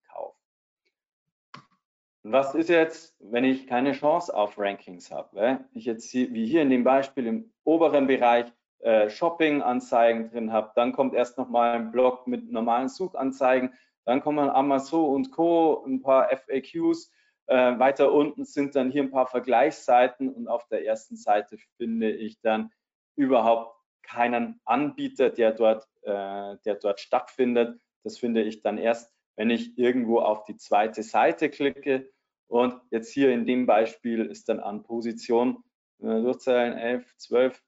[2.23, 5.65] was ist jetzt, wenn ich keine Chance auf Rankings habe?
[5.73, 8.47] Ich jetzt hier, wie hier in dem Beispiel im oberen Bereich
[8.79, 14.51] äh, Shopping-Anzeigen drin habe, dann kommt erst nochmal ein Blog mit normalen Suchanzeigen, dann kommen
[14.51, 17.11] Amazon und Co., ein paar FAQs,
[17.47, 22.11] äh, weiter unten sind dann hier ein paar Vergleichsseiten und auf der ersten Seite finde
[22.11, 22.71] ich dann
[23.17, 27.81] überhaupt keinen Anbieter, der dort, äh, der dort stattfindet.
[28.05, 32.11] Das finde ich dann erst, wenn ich irgendwo auf die zweite Seite klicke.
[32.49, 35.65] Und jetzt hier in dem Beispiel ist dann an Position
[36.01, 37.63] äh, durchzählen 11, 12,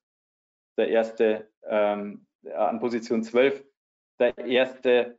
[0.77, 3.64] der erste ähm, an Position 12
[4.18, 5.18] der erste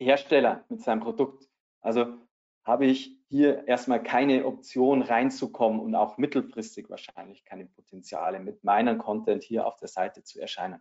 [0.00, 1.48] Hersteller mit seinem Produkt.
[1.80, 2.18] Also
[2.64, 8.98] habe ich hier erstmal keine Option reinzukommen und auch mittelfristig wahrscheinlich keine Potenziale mit meinem
[8.98, 10.80] Content hier auf der Seite zu erscheinen.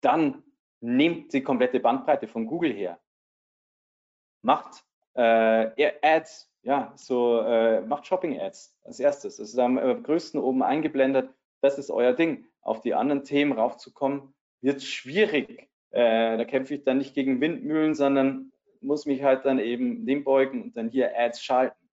[0.00, 0.42] Dann
[0.80, 3.00] nehmt die komplette Bandbreite von Google her.
[4.42, 9.36] Macht äh, Ads, ja, so äh, macht Shopping Ads als erstes.
[9.36, 11.30] Das ist am größten oben eingeblendet.
[11.60, 12.46] Das ist euer Ding.
[12.60, 15.68] Auf die anderen Themen raufzukommen, wird schwierig.
[15.90, 20.24] Äh, da kämpfe ich dann nicht gegen Windmühlen, sondern muss mich halt dann eben dem
[20.24, 21.88] beugen und dann hier Ads schalten.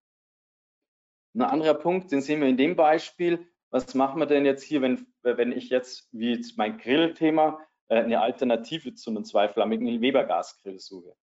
[1.34, 3.46] Ein anderer Punkt, den sehen wir in dem Beispiel.
[3.70, 8.20] Was machen wir denn jetzt hier, wenn, wenn ich jetzt, wie jetzt mein Grillthema, eine
[8.20, 11.14] Alternative zu einem zweiflammigen Webergasgrill suche?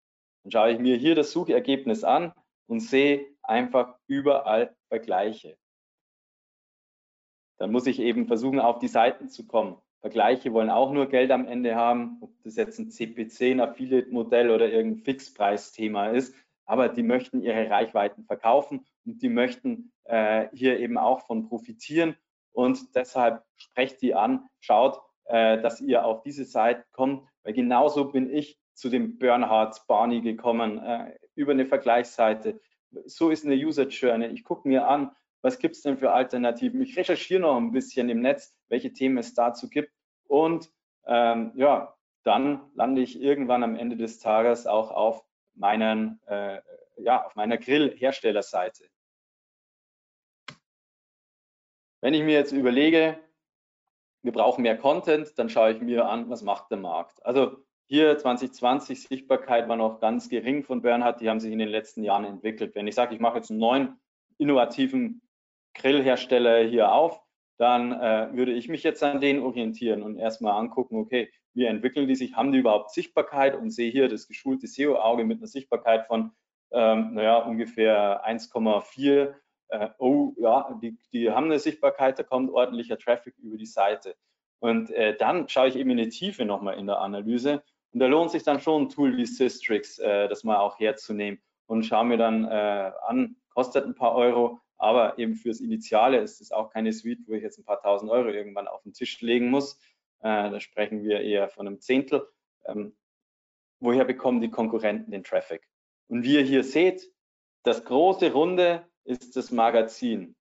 [0.43, 2.33] Dann schaue ich mir hier das Suchergebnis an
[2.67, 5.57] und sehe einfach überall Vergleiche.
[7.57, 9.77] Dann muss ich eben versuchen, auf die Seiten zu kommen.
[10.01, 14.49] Vergleiche wollen auch nur Geld am Ende haben, ob das jetzt ein CPC, ein Affiliate-Modell
[14.49, 20.79] oder irgendein Fixpreisthema ist, aber die möchten ihre Reichweiten verkaufen und die möchten äh, hier
[20.79, 22.17] eben auch von profitieren
[22.51, 24.99] und deshalb sprecht die an, schaut,
[25.33, 30.21] äh, dass ihr auf diese Seite kommt, weil genauso bin ich zu dem Bernhard Barney
[30.21, 32.61] gekommen, äh, über eine Vergleichsseite.
[33.05, 34.27] So ist eine User Journey.
[34.27, 35.09] Ich gucke mir an,
[35.41, 36.79] was gibt es denn für Alternativen?
[36.83, 39.91] Ich recherchiere noch ein bisschen im Netz, welche Themen es dazu gibt.
[40.27, 40.71] Und
[41.07, 46.61] ähm, ja, dann lande ich irgendwann am Ende des Tages auch auf meinen, äh,
[46.97, 48.85] ja, auf meiner Grillherstellerseite.
[52.01, 53.17] Wenn ich mir jetzt überlege,
[54.23, 57.23] wir brauchen mehr Content, dann schaue ich mir an, was macht der Markt.
[57.25, 57.57] Also
[57.87, 62.03] hier 2020 Sichtbarkeit war noch ganz gering von Bernhard, die haben sich in den letzten
[62.03, 62.73] Jahren entwickelt.
[62.73, 63.99] Wenn ich sage, ich mache jetzt einen neuen
[64.37, 65.21] innovativen
[65.75, 67.21] Grillhersteller hier auf,
[67.57, 72.07] dann äh, würde ich mich jetzt an denen orientieren und erstmal angucken, okay, wie entwickeln
[72.07, 76.07] die sich, haben die überhaupt Sichtbarkeit und sehe hier das geschulte SEO-Auge mit einer Sichtbarkeit
[76.07, 76.31] von,
[76.71, 79.35] ähm, naja, ungefähr 1,4.
[79.73, 84.15] Äh, oh, ja, die, die haben eine Sichtbarkeit, da kommt ordentlicher Traffic über die Seite.
[84.59, 88.05] Und äh, dann schaue ich eben in die Tiefe nochmal in der Analyse und da
[88.05, 92.05] lohnt sich dann schon ein Tool wie Systrix, äh, das mal auch herzunehmen und schaue
[92.05, 96.69] mir dann äh, an, kostet ein paar Euro, aber eben fürs Initiale ist es auch
[96.69, 99.79] keine Suite, wo ich jetzt ein paar tausend Euro irgendwann auf den Tisch legen muss.
[100.19, 102.27] Äh, da sprechen wir eher von einem Zehntel.
[102.65, 102.95] Ähm,
[103.79, 105.67] woher bekommen die Konkurrenten den Traffic?
[106.07, 107.11] Und wie ihr hier seht,
[107.63, 110.35] das große Runde ist das Magazin.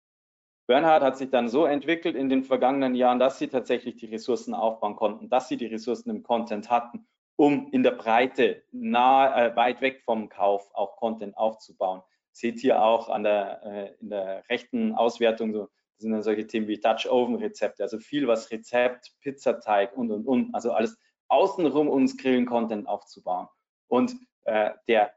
[0.66, 4.54] Bernhard hat sich dann so entwickelt in den vergangenen Jahren, dass sie tatsächlich die Ressourcen
[4.54, 9.56] aufbauen konnten, dass sie die Ressourcen im Content hatten, um in der Breite nahe, äh,
[9.56, 12.02] weit weg vom Kauf auch Content aufzubauen.
[12.30, 16.46] Seht hier auch an der, äh, in der rechten Auswertung, so, das sind dann solche
[16.46, 20.96] Themen wie Touch-Oven-Rezepte, also viel was Rezept, Pizzateig und, und, und, also alles
[21.28, 23.48] außenrum uns Grillen-Content aufzubauen.
[23.88, 25.12] Und äh, der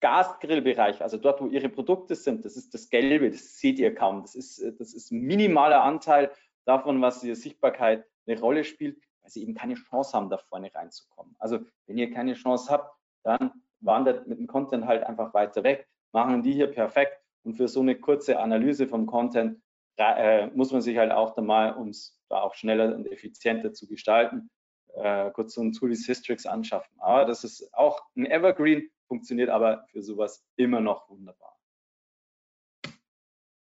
[0.00, 4.22] Gasgrillbereich, also dort, wo Ihre Produkte sind, das ist das Gelbe, das seht ihr kaum.
[4.22, 6.30] Das ist, das ist minimaler Anteil
[6.64, 10.74] davon, was die Sichtbarkeit eine Rolle spielt, weil Sie eben keine Chance haben, da vorne
[10.74, 11.34] reinzukommen.
[11.38, 15.86] Also wenn ihr keine Chance habt, dann wandert mit dem Content halt einfach weiter weg
[16.16, 17.20] machen die hier perfekt.
[17.44, 19.60] Und für so eine kurze Analyse vom Content
[19.98, 23.72] äh, muss man sich halt auch da mal, um es da auch schneller und effizienter
[23.72, 24.50] zu gestalten,
[24.94, 26.90] äh, kurz so ein Tool wie Systrix anschaffen.
[26.98, 31.58] Aber das ist auch ein Evergreen, funktioniert aber für sowas immer noch wunderbar.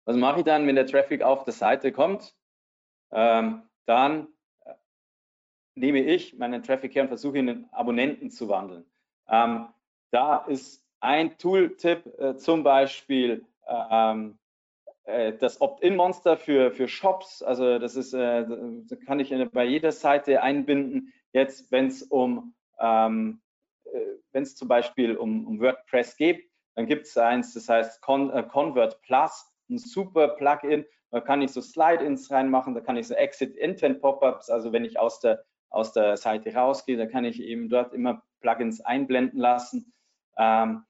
[0.06, 2.36] Was mache ich dann, wenn der Traffic auf der Seite kommt?
[3.12, 4.28] Ähm, dann
[4.66, 4.74] äh,
[5.76, 8.86] nehme ich meinen Traffic her und versuche ihn in Abonnenten zu wandeln.
[9.28, 9.70] Ähm,
[10.12, 14.38] da ist ein Tooltip äh, zum Beispiel ähm,
[15.06, 17.42] äh, das Opt-in-Monster für, für Shops.
[17.42, 18.46] Also das ist, äh,
[18.88, 21.14] das kann ich bei jeder Seite einbinden.
[21.34, 23.53] Jetzt, wenn es um, ähm, äh,
[24.32, 28.32] wenn es zum Beispiel um, um, WordPress geht, dann gibt es eins, das heißt Con
[28.32, 30.86] äh, Convert Plus, ein super Plugin.
[31.12, 35.20] Da kann ich so Slide-ins reinmachen, da kann ich so Exit-Intent-Pop-ups, also wenn ich aus
[35.20, 39.94] der, aus der Seite rausgehe, da kann ich eben dort immer Plugins einblenden lassen.
[40.38, 40.84] Ähm,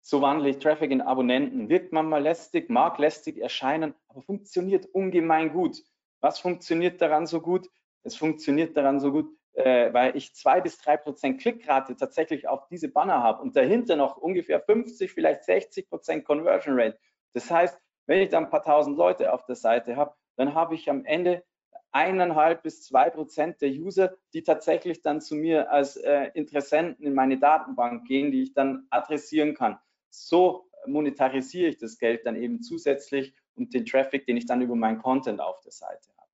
[0.00, 1.68] so wandle ich Traffic in Abonnenten.
[1.68, 5.82] Wirkt manchmal lästig, mag lästig erscheinen, aber funktioniert ungemein gut.
[6.20, 7.70] Was funktioniert daran so gut?
[8.02, 12.66] Es funktioniert daran so gut, äh, weil ich zwei bis drei Prozent Klickrate tatsächlich auf
[12.68, 16.98] diese Banner habe und dahinter noch ungefähr 50, vielleicht 60 Prozent Conversion Rate.
[17.32, 20.74] Das heißt, wenn ich dann ein paar tausend Leute auf der Seite habe, dann habe
[20.74, 21.44] ich am Ende
[21.92, 27.14] eineinhalb bis zwei Prozent der User, die tatsächlich dann zu mir als äh, Interessenten in
[27.14, 29.78] meine Datenbank gehen, die ich dann adressieren kann
[30.14, 34.76] so monetarisiere ich das Geld dann eben zusätzlich und den Traffic, den ich dann über
[34.76, 36.30] meinen Content auf der Seite habe.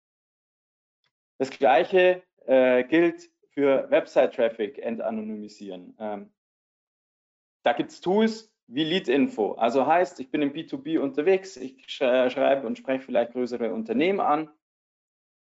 [1.38, 5.96] Das gleiche äh, gilt für Website-Traffic entanonymisieren.
[5.98, 6.32] Ähm,
[7.62, 9.52] da gibt es Tools wie Lead-Info.
[9.52, 14.50] Also heißt, ich bin im B2B unterwegs, ich schreibe und spreche vielleicht größere Unternehmen an.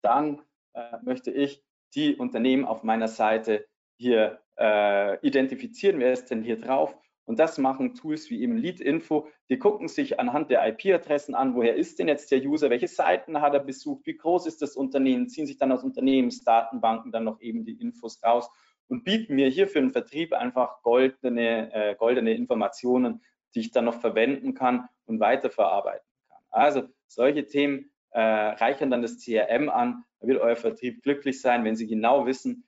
[0.03, 1.63] Dann äh, möchte ich
[1.95, 3.67] die Unternehmen auf meiner Seite
[3.99, 5.99] hier äh, identifizieren.
[5.99, 6.97] Wer ist denn hier drauf?
[7.31, 9.29] Und das machen Tools wie eben Lead-Info.
[9.51, 13.41] Die gucken sich anhand der IP-Adressen an, woher ist denn jetzt der User, welche Seiten
[13.41, 17.41] hat er besucht, wie groß ist das Unternehmen, ziehen sich dann aus Unternehmensdatenbanken dann noch
[17.41, 18.51] eben die Infos raus
[18.89, 23.23] und bieten mir hier für den Vertrieb einfach goldene, äh, goldene Informationen,
[23.55, 26.43] die ich dann noch verwenden kann und weiterverarbeiten kann.
[26.51, 30.03] Also solche Themen äh, reichern dann das CRM an.
[30.19, 32.65] Da wird euer Vertrieb glücklich sein, wenn Sie genau wissen,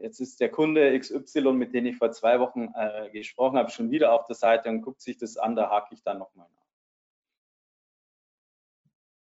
[0.00, 3.90] jetzt ist der Kunde XY, mit dem ich vor zwei Wochen äh, gesprochen habe, schon
[3.90, 6.58] wieder auf der Seite und guckt sich das an, da hake ich dann nochmal nach.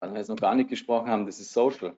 [0.02, 1.96] Was wir jetzt noch gar nicht gesprochen haben, das ist Social.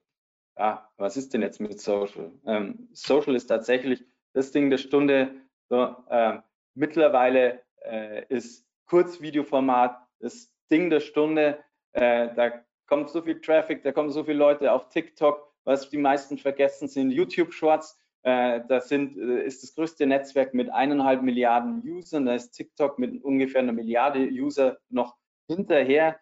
[0.58, 2.32] Ja, was ist denn jetzt mit Social?
[2.46, 4.04] Ähm, Social ist tatsächlich
[4.34, 5.34] das Ding der Stunde.
[5.70, 6.40] So, äh,
[6.76, 11.64] mittlerweile äh, ist Kurzvideoformat das Ding der Stunde.
[11.94, 15.52] Äh, da kommt so viel Traffic, da kommen so viele Leute auf TikTok.
[15.64, 17.98] Was die meisten vergessen, sind YouTube Shorts.
[17.98, 22.26] Äh, das sind, äh, ist das größte Netzwerk mit eineinhalb Milliarden Usern.
[22.26, 26.20] Da ist TikTok mit ungefähr einer Milliarde User noch hinterher.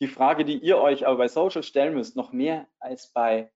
[0.00, 3.52] Die Frage, die ihr euch aber bei Social stellen müsst, noch mehr als bei,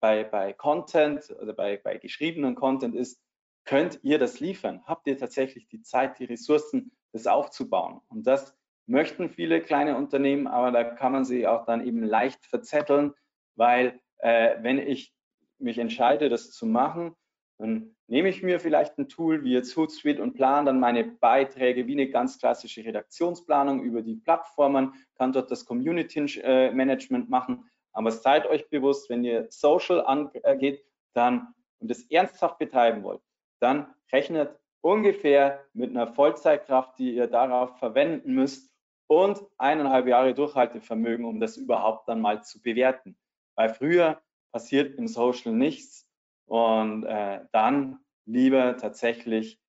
[0.00, 3.20] bei, bei Content oder bei, bei geschriebenen Content ist,
[3.64, 4.82] könnt ihr das liefern?
[4.86, 8.00] Habt ihr tatsächlich die Zeit, die Ressourcen, das aufzubauen?
[8.08, 12.46] Und das möchten viele kleine Unternehmen, aber da kann man sie auch dann eben leicht
[12.46, 13.12] verzetteln,
[13.56, 15.14] weil äh, wenn ich
[15.58, 17.16] mich entscheide, das zu machen,
[17.58, 21.86] dann nehme ich mir vielleicht ein Tool wie jetzt Hootsuite und plane dann meine Beiträge
[21.86, 27.70] wie eine ganz klassische Redaktionsplanung über die Plattformen, kann dort das Community äh, Management machen.
[27.92, 33.20] Aber seid euch bewusst, wenn ihr Social angeht, dann und es ernsthaft betreiben wollt,
[33.60, 38.70] dann rechnet ungefähr mit einer Vollzeitkraft, die ihr darauf verwenden müsst
[39.06, 43.16] und eineinhalb Jahre Durchhaltevermögen, um das überhaupt dann mal zu bewerten.
[43.54, 44.20] Weil früher
[44.52, 46.03] passiert im Social nichts
[46.46, 49.60] und äh, dann lieber tatsächlich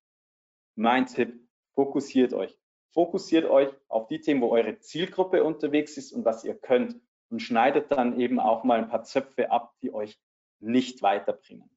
[0.74, 2.56] mein Tipp, fokussiert euch.
[2.92, 7.40] Fokussiert euch auf die Themen, wo eure Zielgruppe unterwegs ist und was ihr könnt und
[7.40, 10.18] schneidet dann eben auch mal ein paar Zöpfe ab, die euch
[10.60, 11.70] nicht weiterbringen.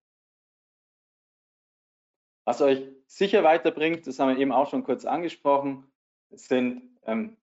[2.46, 5.92] Was euch sicher weiterbringt, das haben wir eben auch schon kurz angesprochen,
[6.32, 7.38] sind ähm,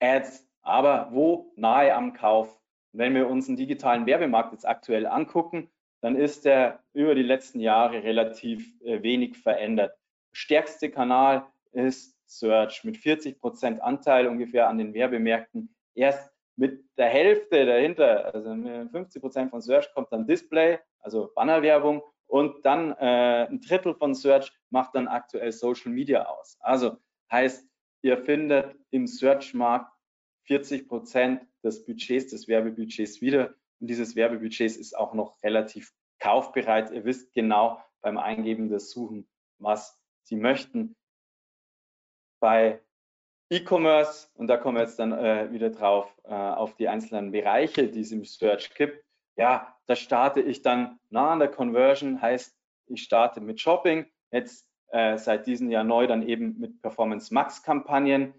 [0.00, 2.58] Ads, aber wo nahe am Kauf.
[2.92, 7.60] Wenn wir uns den digitalen Werbemarkt jetzt aktuell angucken, dann ist er über die letzten
[7.60, 9.96] Jahre relativ äh, wenig verändert.
[10.32, 15.74] Stärkste Kanal ist Search mit 40 Prozent Anteil ungefähr an den Werbemärkten.
[15.94, 18.54] Erst mit der Hälfte dahinter, also
[18.90, 24.14] 50 Prozent von Search kommt dann Display, also Bannerwerbung und dann äh, ein Drittel von
[24.14, 26.58] Search macht dann aktuell Social Media aus.
[26.60, 26.98] Also
[27.32, 27.66] heißt,
[28.02, 29.90] ihr findet im Search-Markt
[30.44, 36.90] 40 Prozent des Budgets, des Werbebudgets wieder dieses Werbebudget ist auch noch relativ kaufbereit.
[36.90, 40.96] Ihr wisst genau beim Eingeben des Suchen, was Sie möchten.
[42.40, 42.80] Bei
[43.50, 47.88] E-Commerce, und da kommen wir jetzt dann äh, wieder drauf, äh, auf die einzelnen Bereiche,
[47.88, 49.02] die es im Search gibt.
[49.36, 52.54] Ja, da starte ich dann nah an der Conversion, heißt,
[52.86, 57.62] ich starte mit Shopping, jetzt äh, seit diesem Jahr neu dann eben mit Performance Max
[57.62, 58.34] Kampagnen,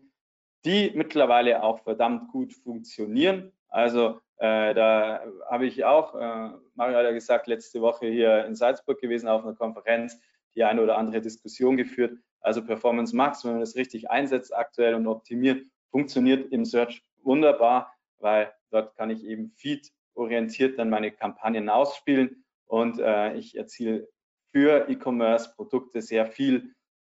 [0.65, 3.51] die mittlerweile auch verdammt gut funktionieren.
[3.67, 8.55] Also äh, da habe ich auch, äh, Mario hat ja gesagt, letzte Woche hier in
[8.55, 10.19] Salzburg gewesen auf einer Konferenz,
[10.55, 12.17] die eine oder andere Diskussion geführt.
[12.39, 17.93] Also Performance Max, wenn man das richtig einsetzt aktuell und optimiert, funktioniert im Search wunderbar,
[18.19, 24.07] weil dort kann ich eben feed-orientiert dann meine Kampagnen ausspielen und äh, ich erziele
[24.51, 26.73] für E-Commerce-Produkte sehr viel,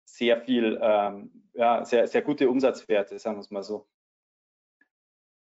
[0.05, 3.87] sehr viel, ähm, ja, sehr, sehr gute Umsatzwerte, sagen wir es mal so.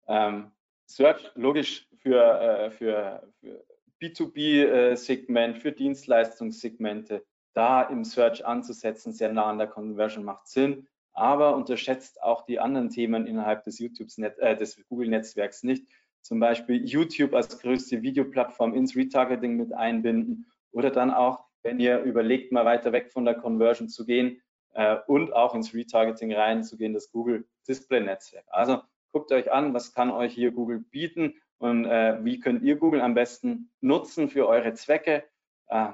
[0.08, 0.52] Ähm,
[0.90, 3.64] Search logisch für, äh, für, für
[4.02, 7.24] B2B-Segment, äh, für Dienstleistungssegmente,
[7.54, 12.60] da im Search anzusetzen, sehr nah an der Conversion macht Sinn, aber unterschätzt auch die
[12.60, 15.86] anderen Themen innerhalb des, äh, des Google-Netzwerks nicht.
[16.22, 22.00] Zum Beispiel YouTube als größte Videoplattform ins Retargeting mit einbinden oder dann auch, wenn ihr
[22.00, 24.42] überlegt, mal weiter weg von der Conversion zu gehen
[24.74, 28.46] äh, und auch ins Retargeting reinzugehen, das Google Display Netzwerk.
[28.48, 28.82] Also
[29.12, 33.02] guckt euch an, was kann euch hier Google bieten und äh, wie könnt ihr Google
[33.02, 35.24] am besten nutzen für eure Zwecke.
[35.68, 35.90] Äh,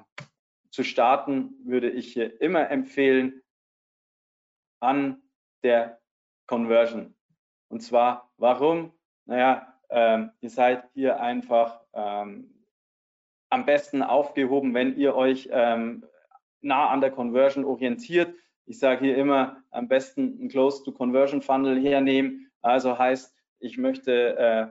[0.70, 3.42] zu starten würde ich hier immer empfehlen
[4.82, 5.22] an
[5.64, 6.00] der
[6.48, 7.16] Conversion.
[7.70, 8.94] Und zwar, warum?
[9.26, 12.54] Naja, ähm, ihr seid hier einfach ähm,
[13.50, 16.06] am besten aufgehoben, wenn ihr euch ähm,
[16.62, 18.34] nah an der Conversion orientiert.
[18.66, 22.45] Ich sage hier immer, am besten ein Close-to-Conversion-Funnel hernehmen.
[22.66, 24.68] Also heißt, ich möchte äh,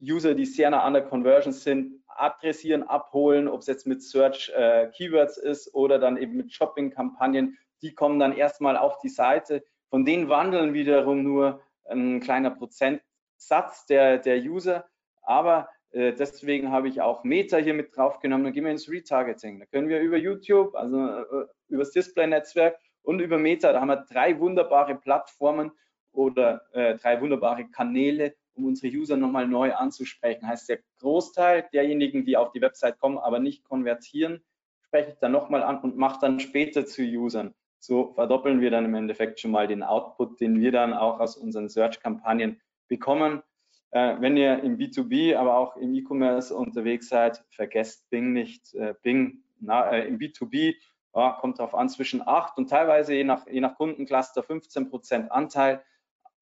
[0.00, 4.52] User, die sehr nah an der Conversion sind, adressieren, abholen, ob es jetzt mit Search
[4.54, 7.58] äh, Keywords ist oder dann eben mit Shopping-Kampagnen.
[7.82, 9.64] Die kommen dann erstmal auf die Seite.
[9.90, 14.86] Von denen wandeln wiederum nur ein kleiner Prozentsatz der, der User.
[15.22, 18.44] Aber äh, deswegen habe ich auch Meta hier mit draufgenommen.
[18.44, 19.58] Dann gehen wir ins Retargeting.
[19.58, 23.88] Da können wir über YouTube, also äh, über das Display-Netzwerk und über Meta, da haben
[23.88, 25.72] wir drei wunderbare Plattformen
[26.14, 30.46] oder äh, drei wunderbare Kanäle, um unsere User nochmal neu anzusprechen.
[30.46, 34.42] Heißt, der Großteil derjenigen, die auf die Website kommen, aber nicht konvertieren,
[34.82, 37.54] spreche ich dann nochmal an und mache dann später zu Usern.
[37.80, 41.36] So verdoppeln wir dann im Endeffekt schon mal den Output, den wir dann auch aus
[41.36, 43.42] unseren Search-Kampagnen bekommen.
[43.90, 48.74] Äh, wenn ihr im B2B, aber auch im E-Commerce unterwegs seid, vergesst Bing nicht.
[48.74, 50.74] Äh, Bing na, äh, im B2B
[51.14, 55.30] ja, kommt darauf an, zwischen 8 und teilweise je nach, je nach Kundencluster 15 Prozent
[55.32, 55.82] Anteil.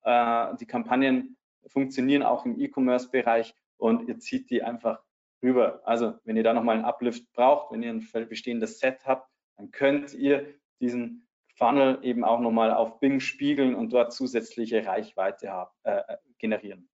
[0.05, 1.37] Äh, die Kampagnen
[1.67, 5.03] funktionieren auch im E-Commerce-Bereich und ihr zieht die einfach
[5.43, 5.81] rüber.
[5.85, 9.71] Also wenn ihr da nochmal einen Uplift braucht, wenn ihr ein bestehendes Set habt, dann
[9.71, 15.71] könnt ihr diesen Funnel eben auch nochmal auf Bing spiegeln und dort zusätzliche Reichweite haben,
[15.85, 16.89] äh, generieren.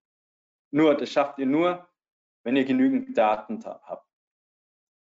[0.71, 1.89] Nur, das schafft ihr nur,
[2.43, 4.07] wenn ihr genügend Daten habt.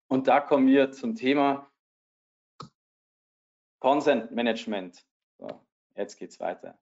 [0.10, 1.70] Und da kommen wir zum Thema
[3.80, 5.06] Consent Management.
[5.38, 5.48] So,
[5.96, 6.80] jetzt geht's weiter.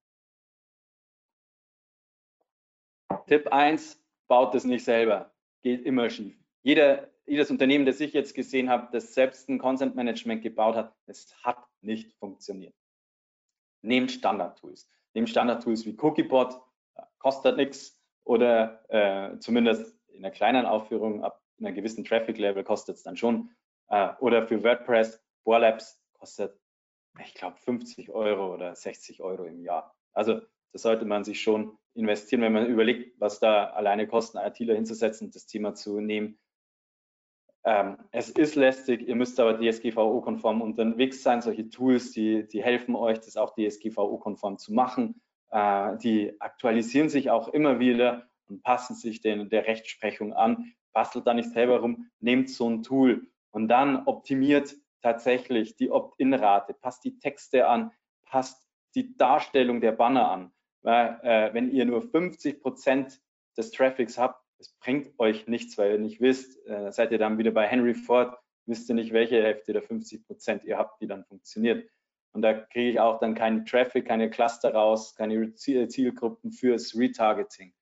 [3.27, 5.33] Tipp 1, baut es nicht selber.
[5.61, 6.37] Geht immer schief.
[6.63, 10.95] Jeder, jedes Unternehmen, das ich jetzt gesehen habe, das selbst ein Consent Management gebaut hat,
[11.05, 12.75] es hat nicht funktioniert.
[13.81, 14.89] Nehmt Standard-Tools.
[15.13, 16.59] Nehmt Standard-Tools wie Cookiebot,
[17.19, 23.03] kostet nichts, oder äh, zumindest in einer kleinen Aufführung ab einer gewissen Traffic-Level kostet es
[23.03, 23.51] dann schon.
[23.87, 26.59] Äh, oder für WordPress, Borlabs kostet,
[27.23, 29.95] ich glaube, 50 Euro oder 60 Euro im Jahr.
[30.13, 30.41] Also
[30.73, 35.31] das sollte man sich schon investieren, wenn man überlegt, was da alleine kosten, ITler hinzusetzen,
[35.31, 36.37] das Thema zu nehmen.
[37.63, 41.41] Ähm, es ist lästig, ihr müsst aber DSGVO-konform unterwegs sein.
[41.41, 45.21] Solche Tools, die, die helfen euch, das auch DSGVO-konform zu machen.
[45.49, 50.73] Äh, die aktualisieren sich auch immer wieder und passen sich den, der Rechtsprechung an.
[50.93, 56.73] Bastelt da nicht selber rum, nehmt so ein Tool und dann optimiert tatsächlich die Opt-in-Rate,
[56.73, 57.91] passt die Texte an,
[58.25, 60.51] passt die Darstellung der Banner an.
[60.85, 63.19] Weil, äh, wenn ihr nur 50 Prozent
[63.57, 67.39] des Traffics habt, es bringt euch nichts, weil ihr nicht wisst, äh, seid ihr dann
[67.39, 71.07] wieder bei Henry Ford, wisst ihr nicht, welche Hälfte der 50 Prozent ihr habt, die
[71.07, 71.89] dann funktioniert.
[72.33, 77.73] Und da kriege ich auch dann keinen Traffic, keine Cluster raus, keine Zielgruppen fürs Retargeting.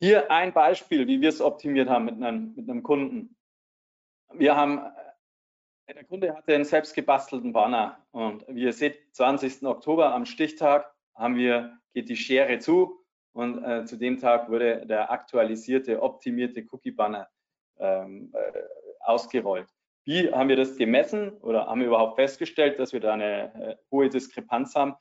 [0.00, 3.36] Hier ein Beispiel, wie wir es optimiert haben mit einem, mit einem Kunden.
[4.32, 4.78] Wir haben,
[5.86, 9.62] äh, der Kunde hatte einen selbst gebastelten Banner und wie ihr seht, 20.
[9.64, 14.86] Oktober am Stichtag haben wir, geht die Schere zu und äh, zu dem Tag wurde
[14.86, 17.28] der aktualisierte, optimierte Cookie-Banner
[17.78, 18.62] ähm, äh,
[19.00, 19.68] ausgerollt.
[20.04, 23.76] Wie haben wir das gemessen oder haben wir überhaupt festgestellt, dass wir da eine äh,
[23.90, 24.94] hohe Diskrepanz haben?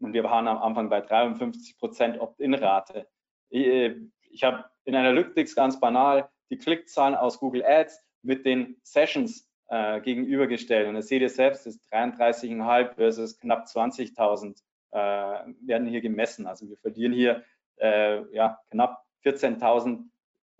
[0.00, 3.06] Und wir waren am Anfang bei 53 Prozent Opt-in-Rate.
[3.50, 3.96] Ich, äh,
[4.30, 10.00] ich habe in Analytics ganz banal die Klickzahlen aus Google Ads mit den Sessions äh,
[10.00, 10.88] gegenübergestellt.
[10.88, 14.54] Und das seht ihr selbst, das ist 33,5 versus knapp 20.000 äh,
[14.92, 16.46] werden hier gemessen.
[16.46, 17.44] Also wir verlieren hier
[17.76, 20.04] äh, ja, knapp 14.000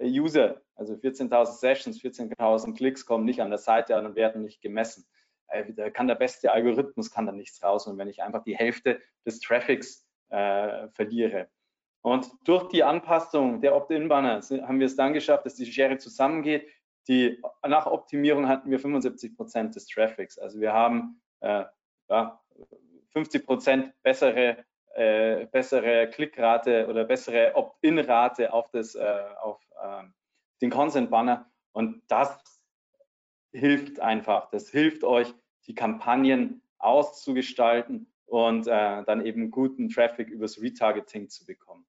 [0.01, 4.63] User also 14.000 Sessions, 14.000 Klicks kommen nicht an der Seite an und werden nicht
[4.63, 5.07] gemessen.
[5.49, 8.57] Äh, da kann der beste Algorithmus kann da nichts raus und wenn ich einfach die
[8.57, 11.49] Hälfte des Traffics äh, verliere.
[12.03, 16.67] Und durch die Anpassung der Opt-in-Banner haben wir es dann geschafft, dass die Schere zusammengeht.
[17.09, 20.39] Die, nach Optimierung hatten wir 75 Prozent des Traffics.
[20.39, 21.65] Also wir haben äh,
[22.09, 22.41] ja,
[23.13, 30.15] 50 Prozent bessere, äh, bessere Klickrate oder bessere Opt-in-Rate auf, das, äh, auf ähm,
[30.61, 32.39] den Consent Banner und das
[33.53, 34.51] hilft einfach.
[34.51, 35.33] Das hilft euch,
[35.67, 41.87] die Kampagnen auszugestalten und äh, dann eben guten Traffic übers Retargeting zu bekommen.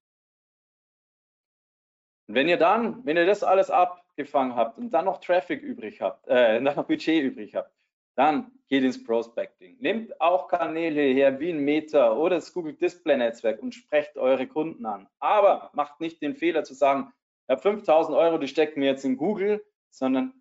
[2.28, 6.02] Und wenn ihr dann, wenn ihr das alles abgefangen habt und dann noch Traffic übrig
[6.02, 7.74] habt, äh, noch Budget übrig habt,
[8.22, 9.78] dann geht ins Prospecting.
[9.80, 14.46] Nehmt auch Kanäle her wie ein Meta oder das Google Display Netzwerk und sprecht eure
[14.46, 15.08] Kunden an.
[15.18, 17.12] Aber macht nicht den Fehler zu sagen,
[17.48, 20.40] ich habe 5000 Euro, die stecken mir jetzt in Google, sondern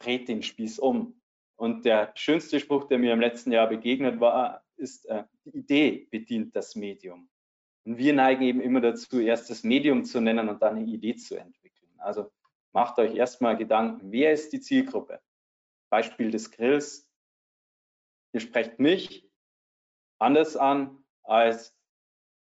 [0.00, 1.20] dreht den Spieß um.
[1.54, 6.08] Und der schönste Spruch, der mir im letzten Jahr begegnet war, ist, äh, die Idee
[6.10, 7.28] bedient das Medium.
[7.84, 11.14] Und wir neigen eben immer dazu, erst das Medium zu nennen und dann eine Idee
[11.14, 11.92] zu entwickeln.
[11.98, 12.32] Also
[12.72, 15.20] macht euch erstmal Gedanken, wer ist die Zielgruppe?
[15.88, 17.08] Beispiel des Grills.
[18.32, 19.28] Ihr sprecht mich
[20.18, 21.76] anders an als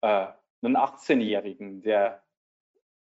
[0.01, 0.27] äh,
[0.61, 2.23] einen 18-Jährigen, der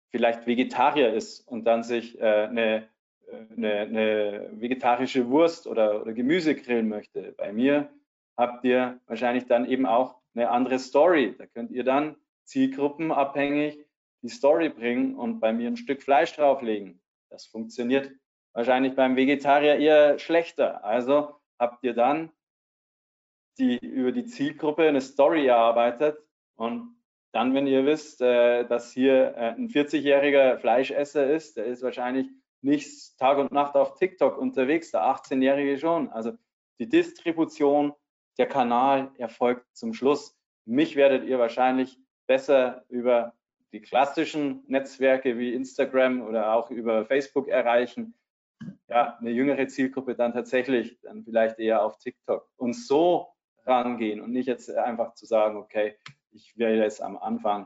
[0.10, 2.90] vielleicht Vegetarier ist und dann sich äh, eine,
[3.56, 7.34] eine, eine, vegetarische Wurst oder, oder Gemüse grillen möchte.
[7.34, 7.92] Bei mir
[8.38, 11.36] habt ihr wahrscheinlich dann eben auch eine andere Story.
[11.38, 12.16] Da könnt ihr dann
[12.46, 13.80] zielgruppenabhängig
[14.22, 17.02] die Story bringen und bei mir ein Stück Fleisch drauflegen.
[17.30, 18.12] Das funktioniert
[18.54, 20.84] wahrscheinlich beim Vegetarier eher schlechter.
[20.84, 22.32] Also habt ihr dann
[23.58, 26.18] die, über die Zielgruppe eine Story erarbeitet
[26.56, 26.96] und
[27.34, 32.28] dann, wenn ihr wisst, äh, dass hier äh, ein 40-jähriger Fleischesser ist, der ist wahrscheinlich
[32.62, 36.10] nicht Tag und Nacht auf TikTok unterwegs, der 18-jährige schon.
[36.10, 36.34] Also
[36.80, 37.94] die Distribution,
[38.38, 40.38] der Kanal erfolgt zum Schluss.
[40.66, 41.98] Mich werdet ihr wahrscheinlich
[42.28, 43.34] besser über
[43.74, 48.14] die klassischen Netzwerke wie Instagram oder auch über Facebook erreichen.
[48.94, 52.48] Ja, eine jüngere Zielgruppe dann tatsächlich dann vielleicht eher auf TikTok.
[52.58, 53.34] Und so
[53.66, 55.98] rangehen und nicht jetzt einfach zu sagen, okay,
[56.30, 57.66] ich werde jetzt am Anfang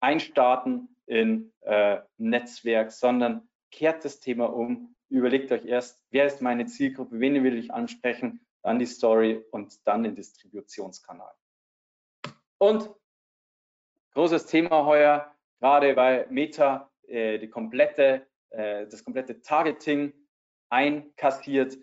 [0.00, 6.66] einstarten in äh, Netzwerk, sondern kehrt das Thema um, überlegt euch erst, wer ist meine
[6.66, 11.32] Zielgruppe, wen will ich ansprechen, dann die Story und dann den Distributionskanal.
[12.58, 12.90] Und
[14.12, 18.26] großes Thema heuer, gerade bei Meta, äh, die komplette,
[18.56, 20.12] äh, das komplette Targeting
[20.70, 21.78] einkassiert.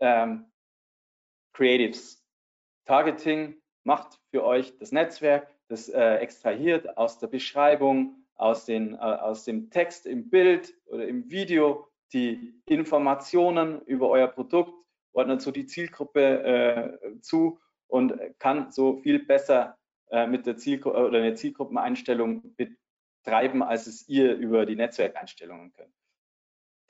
[0.00, 0.46] Ähm,
[1.52, 2.24] Creatives.
[2.86, 8.98] Targeting macht für euch das Netzwerk, das äh, extrahiert aus der Beschreibung, aus, den, äh,
[8.98, 14.74] aus dem Text im Bild oder im Video die Informationen über euer Produkt,
[15.12, 19.78] ordnet so die Zielgruppe äh, zu und kann so viel besser
[20.10, 25.94] äh, mit der Zielgruppe oder der Zielgruppeneinstellung betreiben, als es ihr über die Netzwerkeinstellungen könnt.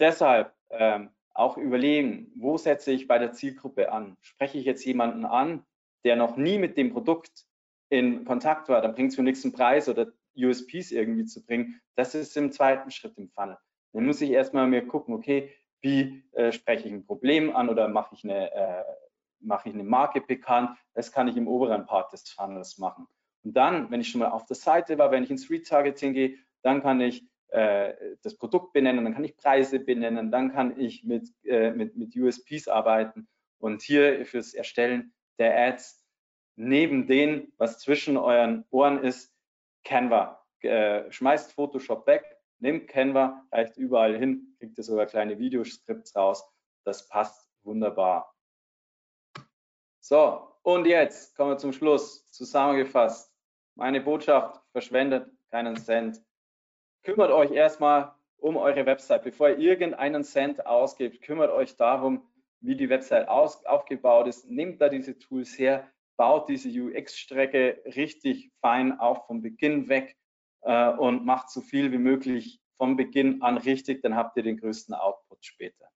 [0.03, 4.17] Deshalb ähm, auch überlegen, wo setze ich bei der Zielgruppe an?
[4.21, 5.65] Spreche ich jetzt jemanden an,
[6.05, 7.47] der noch nie mit dem Produkt
[7.89, 11.81] in Kontakt war, dann bringt es für nichts einen Preis oder USPs irgendwie zu bringen.
[11.95, 13.59] Das ist im zweiten Schritt im Funnel.
[13.93, 17.87] Dann muss ich erstmal mir gucken, okay, wie äh, spreche ich ein Problem an oder
[17.87, 18.83] mache ich eine äh,
[19.39, 20.77] mache ich eine Marke bekannt.
[20.95, 23.07] Das kann ich im oberen Part des Funnels machen.
[23.45, 26.39] Und dann, wenn ich schon mal auf der Seite war, wenn ich ins Retargeting gehe,
[26.63, 31.29] dann kann ich das Produkt benennen, dann kann ich Preise benennen, dann kann ich mit,
[31.45, 33.29] äh, mit, mit USPs arbeiten.
[33.59, 36.03] Und hier fürs Erstellen der Ads
[36.57, 39.35] neben dem, was zwischen euren Ohren ist,
[39.85, 40.43] Canva.
[40.61, 42.25] Äh, schmeißt Photoshop weg,
[42.59, 46.45] nehmt Canva, reicht überall hin, kriegt ihr sogar kleine Videoskripts raus.
[46.85, 48.35] Das passt wunderbar.
[50.01, 52.31] So, und jetzt kommen wir zum Schluss.
[52.31, 53.33] Zusammengefasst.
[53.75, 56.21] Meine Botschaft, verschwendet keinen Cent.
[57.03, 59.25] Kümmert euch erstmal um eure Website.
[59.25, 62.27] Bevor ihr irgendeinen Cent ausgebt, kümmert euch darum,
[62.61, 64.49] wie die Website aus, aufgebaut ist.
[64.49, 70.17] Nehmt da diese Tools her, baut diese UX-Strecke richtig fein auf vom Beginn weg
[70.63, 74.59] äh, und macht so viel wie möglich vom Beginn an richtig, dann habt ihr den
[74.59, 75.87] größten Output später.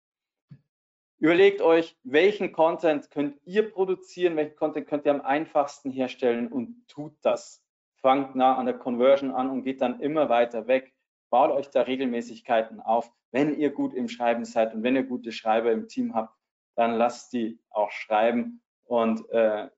[1.18, 6.86] Überlegt euch, welchen Content könnt ihr produzieren, welchen Content könnt ihr am einfachsten herstellen und
[6.88, 7.64] tut das.
[8.02, 10.92] Fangt nah an der Conversion an und geht dann immer weiter weg.
[11.37, 13.12] Baut euch da Regelmäßigkeiten auf.
[13.30, 16.34] Wenn ihr gut im Schreiben seid und wenn ihr gute Schreiber im Team habt,
[16.76, 19.68] dann lasst die auch schreiben und äh,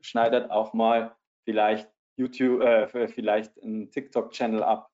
[0.00, 4.90] schneidet auch mal vielleicht YouTube, äh, vielleicht einen TikTok-Channel ab.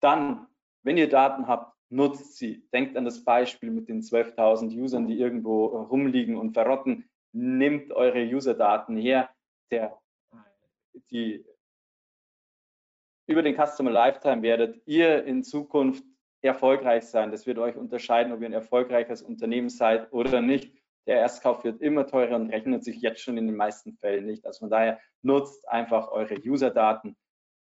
[0.00, 0.46] Dann,
[0.84, 2.66] wenn ihr Daten habt, nutzt sie.
[2.72, 7.10] Denkt an das Beispiel mit den 12.000 Usern, die irgendwo rumliegen und verrotten.
[7.32, 9.28] Nehmt eure User-Daten her,
[9.70, 10.00] der,
[11.10, 11.44] die
[13.30, 16.02] über den Customer Lifetime werdet ihr in Zukunft
[16.42, 17.30] erfolgreich sein.
[17.30, 20.74] Das wird euch unterscheiden, ob ihr ein erfolgreiches Unternehmen seid oder nicht.
[21.06, 24.44] Der Erstkauf wird immer teurer und rechnet sich jetzt schon in den meisten Fällen nicht.
[24.46, 27.16] Also von daher nutzt einfach eure User-Daten,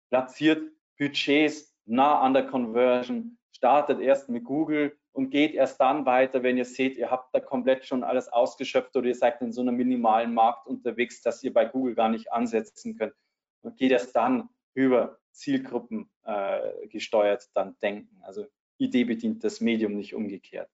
[0.08, 0.62] platziert
[0.98, 6.56] Budgets nah an der Conversion, startet erst mit Google und geht erst dann weiter, wenn
[6.56, 9.76] ihr seht, ihr habt da komplett schon alles ausgeschöpft oder ihr seid in so einem
[9.76, 13.14] minimalen Markt unterwegs, dass ihr bei Google gar nicht ansetzen könnt.
[13.60, 14.48] Und geht erst dann
[14.78, 18.20] über Zielgruppen äh, gesteuert dann denken.
[18.22, 18.46] Also
[18.78, 20.70] Idee bedient das Medium nicht umgekehrt.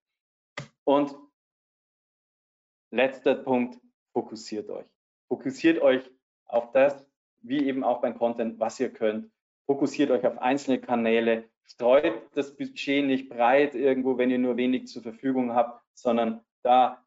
[0.84, 1.16] Und
[2.90, 3.80] letzter Punkt,
[4.12, 4.86] fokussiert euch.
[5.28, 6.10] Fokussiert euch
[6.44, 7.06] auf das,
[7.40, 9.32] wie eben auch beim Content, was ihr könnt.
[9.64, 14.86] Fokussiert euch auf einzelne Kanäle, streut das Budget nicht breit irgendwo, wenn ihr nur wenig
[14.86, 17.02] zur Verfügung habt, sondern da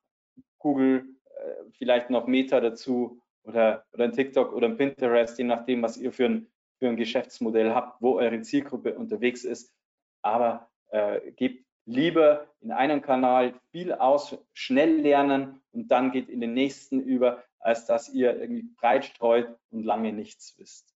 [0.57, 5.83] Google, äh, vielleicht noch Meta dazu oder, oder ein TikTok oder ein Pinterest, je nachdem,
[5.83, 6.47] was ihr für ein,
[6.79, 9.73] für ein Geschäftsmodell habt, wo eure Zielgruppe unterwegs ist.
[10.21, 16.41] Aber äh, gebt lieber in einem Kanal viel aus, schnell lernen und dann geht in
[16.41, 20.93] den nächsten über, als dass ihr irgendwie breit streut und lange nichts wisst.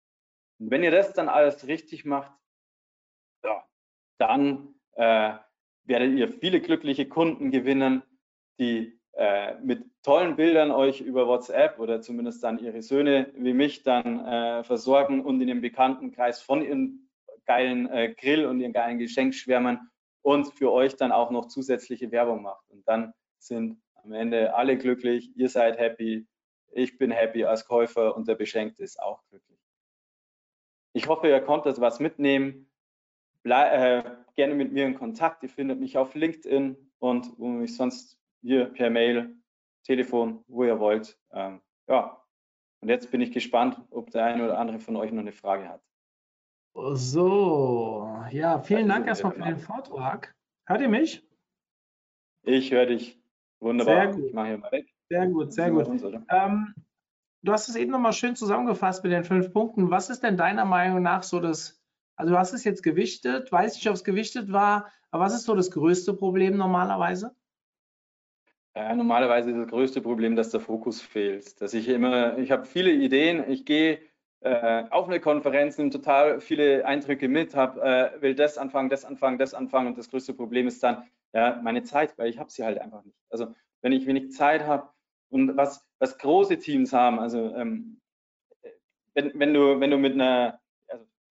[0.60, 2.32] Und wenn ihr das dann alles richtig macht,
[3.44, 3.64] ja,
[4.18, 5.34] dann äh,
[5.84, 8.04] werdet ihr viele glückliche Kunden gewinnen,
[8.60, 13.84] die äh, mit tollen Bildern euch über WhatsApp oder zumindest dann ihre Söhne wie mich
[13.84, 17.10] dann äh, versorgen und in dem Bekanntenkreis von ihren
[17.46, 19.80] geilen äh, Grill und ihren geilen Geschenk schwärmen
[20.22, 22.70] und für euch dann auch noch zusätzliche Werbung macht.
[22.70, 26.28] Und dann sind am Ende alle glücklich, ihr seid happy,
[26.72, 29.60] ich bin happy als Käufer und der Beschenkte ist auch glücklich.
[30.94, 32.70] Ich hoffe, ihr konntet was mitnehmen.
[33.44, 34.04] Blei äh,
[34.36, 35.44] gerne mit mir in Kontakt.
[35.44, 39.41] Ihr findet mich auf LinkedIn und wo mich sonst hier per Mail,
[39.84, 41.18] Telefon, wo ihr wollt.
[41.32, 42.22] Ähm, ja,
[42.82, 45.70] und jetzt bin ich gespannt, ob der eine oder andere von euch noch eine Frage
[45.70, 45.82] hat.
[46.74, 50.34] So, ja, vielen Dank erstmal für den Vortrag.
[50.66, 51.28] Hört ihr mich?
[52.44, 53.22] Ich höre dich.
[53.60, 53.96] Wunderbar.
[53.96, 54.26] Sehr gut.
[54.26, 54.88] Ich mache hier mal weg.
[55.10, 55.88] Sehr gut, sehr gut.
[56.30, 56.74] ähm,
[57.44, 59.92] du hast es eben nochmal schön zusammengefasst mit den fünf Punkten.
[59.92, 61.84] Was ist denn deiner Meinung nach so das,
[62.16, 65.44] also du hast es jetzt gewichtet, weiß nicht, ob es gewichtet war, aber was ist
[65.44, 67.36] so das größte Problem normalerweise?
[68.76, 71.60] Ja, normalerweise ist das größte Problem, dass der Fokus fehlt.
[71.62, 74.00] Dass ich immer, ich habe viele Ideen, ich gehe
[74.40, 79.04] äh, auf eine Konferenz, nehme total viele Eindrücke mit, hab, äh, will das anfangen, das
[79.04, 81.04] anfangen, das anfangen und das größte Problem ist dann
[81.34, 83.18] ja meine Zeit, weil ich habe sie halt einfach nicht.
[83.30, 84.90] Also wenn ich wenig Zeit habe
[85.30, 88.00] und was, was große Teams haben, also ähm,
[89.14, 90.61] wenn, wenn, du, wenn du mit einer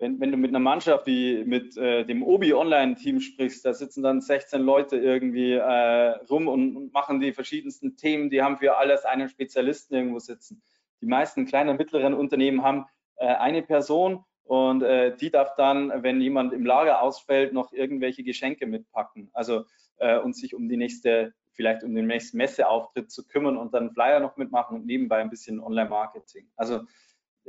[0.01, 4.03] wenn, wenn du mit einer Mannschaft wie mit äh, dem Obi Online-Team sprichst, da sitzen
[4.03, 8.79] dann 16 Leute irgendwie äh, rum und, und, machen die verschiedensten Themen, die haben für
[8.79, 10.63] alles einen Spezialisten irgendwo sitzen.
[11.03, 12.87] Die meisten kleinen und mittleren Unternehmen haben
[13.17, 18.25] äh, eine Person und äh, die darf dann, wenn jemand im Lager ausfällt, noch irgendwelche
[18.25, 19.29] Geschenke mitpacken.
[19.35, 19.65] Also
[19.99, 23.91] äh, und sich um die nächste vielleicht um den nächsten Messeauftritt zu kümmern und dann
[23.91, 26.49] Flyer noch mitmachen und nebenbei ein bisschen Online-Marketing.
[26.57, 26.87] Also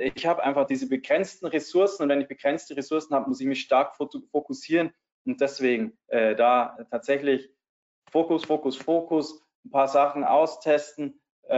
[0.02, 3.62] ich habe einfach diese begrenzten Ressourcen und wenn ich begrenzte Ressourcen habe, muss ich mich
[3.62, 4.92] stark fokussieren
[5.26, 7.50] und deswegen äh, da tatsächlich
[8.12, 11.56] Fokus, Fokus, Fokus, ein paar Sachen austesten, äh,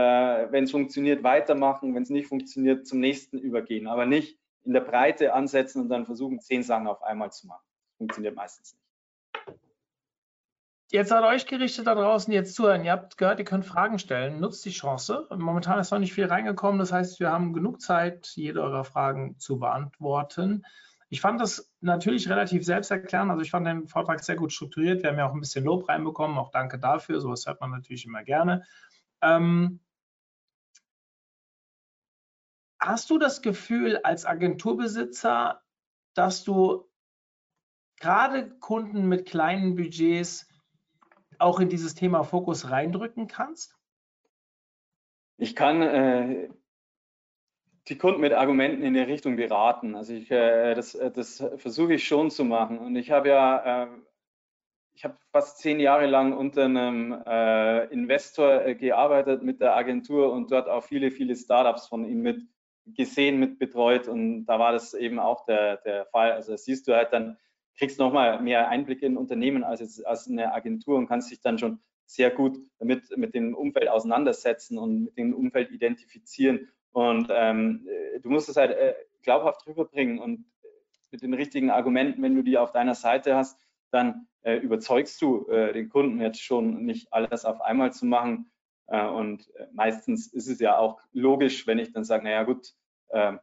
[0.50, 4.80] wenn es funktioniert, weitermachen, wenn es nicht funktioniert, zum nächsten übergehen, aber nicht in der
[4.80, 7.64] Breite ansetzen und dann versuchen, zehn Sachen auf einmal zu machen.
[7.96, 8.83] Funktioniert meistens nicht.
[10.90, 12.84] Jetzt an euch gerichtet da draußen, jetzt zuhören.
[12.84, 14.38] Ihr habt gehört, ihr könnt Fragen stellen.
[14.38, 15.26] Nutzt die Chance.
[15.36, 16.78] Momentan ist noch nicht viel reingekommen.
[16.78, 20.64] Das heißt, wir haben genug Zeit, jede eurer Fragen zu beantworten.
[21.08, 23.30] Ich fand das natürlich relativ selbsterklärend.
[23.30, 25.02] Also ich fand den Vortrag sehr gut strukturiert.
[25.02, 26.38] Wir haben ja auch ein bisschen Lob reinbekommen.
[26.38, 27.20] Auch danke dafür.
[27.20, 28.64] Sowas hört man natürlich immer gerne.
[29.22, 29.80] Ähm,
[32.78, 35.62] hast du das Gefühl als Agenturbesitzer,
[36.14, 36.90] dass du
[37.98, 40.48] gerade Kunden mit kleinen Budgets
[41.40, 43.76] auch in dieses Thema Fokus reindrücken kannst?
[45.36, 46.48] Ich kann äh,
[47.88, 49.94] die Kunden mit Argumenten in der Richtung beraten.
[49.94, 52.78] Also ich, äh, das, äh, das versuche ich schon zu machen.
[52.78, 53.88] Und ich habe ja, äh,
[54.94, 60.32] ich habe fast zehn Jahre lang unter einem äh, Investor äh, gearbeitet mit der Agentur
[60.32, 62.42] und dort auch viele, viele Startups von ihm mit
[62.86, 64.08] gesehen, mit betreut.
[64.08, 66.32] Und da war das eben auch der, der Fall.
[66.32, 67.36] Also siehst du halt dann
[67.76, 71.58] kriegst nochmal mehr Einblick in Unternehmen als jetzt als eine Agentur und kannst dich dann
[71.58, 76.68] schon sehr gut damit mit dem Umfeld auseinandersetzen und mit dem Umfeld identifizieren.
[76.92, 77.86] Und ähm,
[78.22, 80.44] du musst es halt äh, glaubhaft rüberbringen und
[81.10, 83.58] mit den richtigen Argumenten, wenn du die auf deiner Seite hast,
[83.90, 88.50] dann äh, überzeugst du äh, den Kunden jetzt schon nicht alles auf einmal zu machen.
[88.86, 92.74] Äh, und äh, meistens ist es ja auch logisch, wenn ich dann sage, naja gut,
[93.10, 93.38] ähm,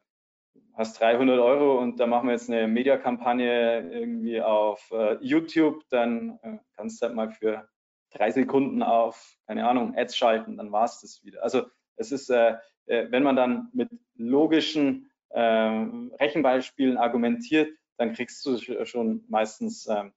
[0.74, 6.38] hast 300 Euro und da machen wir jetzt eine Mediakampagne irgendwie auf äh, YouTube, dann
[6.42, 7.68] äh, kannst du halt mal für
[8.10, 11.42] drei Sekunden auf, keine Ahnung, Ads schalten, dann war es das wieder.
[11.42, 11.64] Also
[11.96, 12.56] es ist, äh,
[12.86, 20.12] äh, wenn man dann mit logischen ähm, Rechenbeispielen argumentiert, dann kriegst du schon meistens ähm,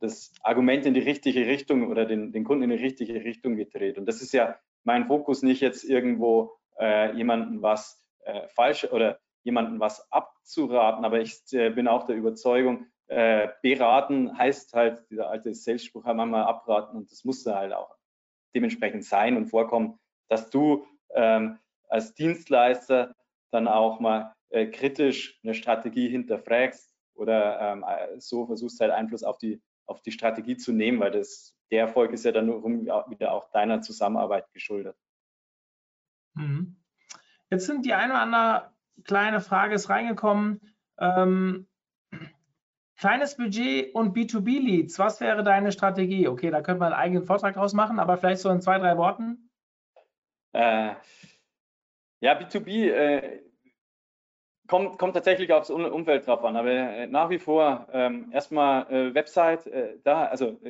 [0.00, 3.98] das Argument in die richtige Richtung oder den, den Kunden in die richtige Richtung gedreht.
[3.98, 9.20] Und das ist ja mein Fokus, nicht jetzt irgendwo äh, jemanden was äh, falsch oder
[9.44, 15.28] jemandem was abzuraten, aber ich äh, bin auch der Überzeugung, äh, beraten heißt halt, dieser
[15.28, 17.94] alte Sales-Spruch haben wir mal abraten und das musste halt auch
[18.54, 23.14] dementsprechend sein und vorkommen, dass du ähm, als Dienstleister
[23.50, 29.22] dann auch mal äh, kritisch eine Strategie hinterfragst oder ähm, äh, so versuchst halt Einfluss
[29.22, 33.32] auf die, auf die Strategie zu nehmen, weil das, der Erfolg ist ja dann wieder
[33.32, 34.96] auch deiner Zusammenarbeit geschuldet.
[36.34, 36.76] Mhm.
[37.50, 40.60] Jetzt sind die eine oder andere kleine Frage ist reingekommen.
[40.98, 41.66] Ähm,
[42.96, 46.28] Kleines Budget und B2B-Leads, was wäre deine Strategie?
[46.28, 48.96] Okay, da könnte man einen eigenen Vortrag draus machen, aber vielleicht so in zwei, drei
[48.96, 49.50] Worten.
[50.52, 50.94] Äh,
[52.20, 53.42] ja, B2B äh,
[54.68, 59.14] kommt, kommt tatsächlich aufs Umfeld drauf an, aber äh, nach wie vor ähm, erstmal äh,
[59.14, 60.60] Website, äh, da, also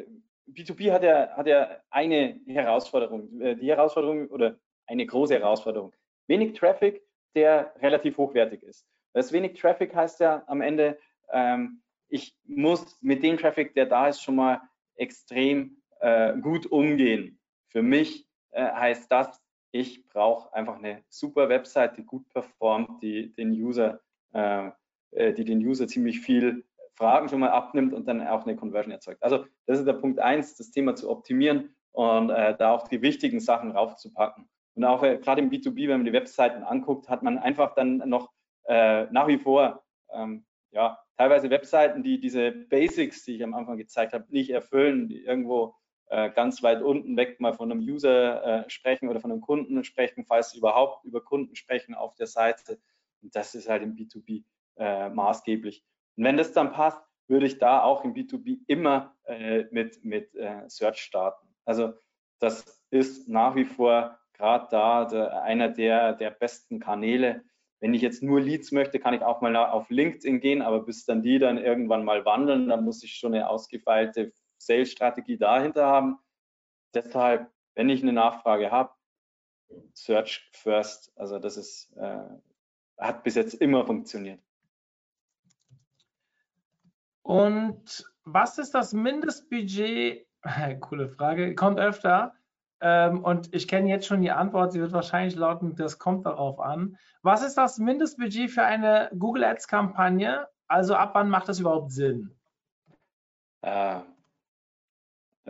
[0.48, 4.56] B2B hat ja, hat ja eine Herausforderung, die Herausforderung oder
[4.86, 5.92] eine große Herausforderung.
[6.26, 7.02] Wenig Traffic,
[7.34, 8.86] der relativ hochwertig ist.
[9.12, 10.98] Das wenig Traffic heißt ja am Ende,
[11.32, 14.60] ähm, ich muss mit dem Traffic, der da ist, schon mal
[14.96, 17.38] extrem äh, gut umgehen.
[17.68, 19.40] Für mich äh, heißt das,
[19.72, 24.00] ich brauche einfach eine super Website, die gut performt, die den User,
[24.32, 24.70] äh,
[25.10, 26.64] äh, die den User ziemlich viel
[26.94, 29.22] Fragen schon mal abnimmt und dann auch eine Conversion erzeugt.
[29.22, 33.02] Also das ist der Punkt eins, das Thema zu optimieren und äh, da auch die
[33.02, 34.48] wichtigen Sachen raufzupacken.
[34.74, 37.98] Und auch äh, gerade im B2B, wenn man die Webseiten anguckt, hat man einfach dann
[38.08, 38.32] noch
[38.66, 43.76] äh, nach wie vor ähm, ja, teilweise Webseiten, die diese Basics, die ich am Anfang
[43.76, 45.74] gezeigt habe, nicht erfüllen, die irgendwo
[46.08, 49.84] äh, ganz weit unten weg mal von einem User äh, sprechen oder von einem Kunden
[49.84, 52.80] sprechen, falls sie überhaupt über Kunden sprechen auf der Seite.
[53.22, 54.44] Und das ist halt im B2B
[54.76, 55.84] äh, maßgeblich.
[56.16, 60.30] Und wenn das dann passt, würde ich da auch im B2B immer äh, mit, mit
[60.68, 61.48] Search starten.
[61.64, 61.94] Also
[62.38, 67.42] das ist nach wie vor gerade da der, einer der, der besten Kanäle,
[67.80, 71.04] wenn ich jetzt nur Leads möchte, kann ich auch mal auf LinkedIn gehen, aber bis
[71.04, 76.18] dann die dann irgendwann mal wandeln, dann muss ich schon eine ausgefeilte Sales-Strategie dahinter haben.
[76.94, 78.94] Deshalb, wenn ich eine Nachfrage habe,
[79.92, 81.12] Search First.
[81.16, 82.24] Also das ist, äh,
[82.98, 84.40] hat bis jetzt immer funktioniert.
[87.22, 90.26] Und was ist das Mindestbudget?
[90.80, 92.34] Coole Frage, kommt öfter.
[92.86, 96.60] Ähm, und ich kenne jetzt schon die Antwort, sie wird wahrscheinlich lauten, das kommt darauf
[96.60, 96.98] an.
[97.22, 100.46] Was ist das Mindestbudget für eine Google Ads Kampagne?
[100.68, 102.36] Also ab wann macht das überhaupt Sinn?
[103.62, 104.00] Äh,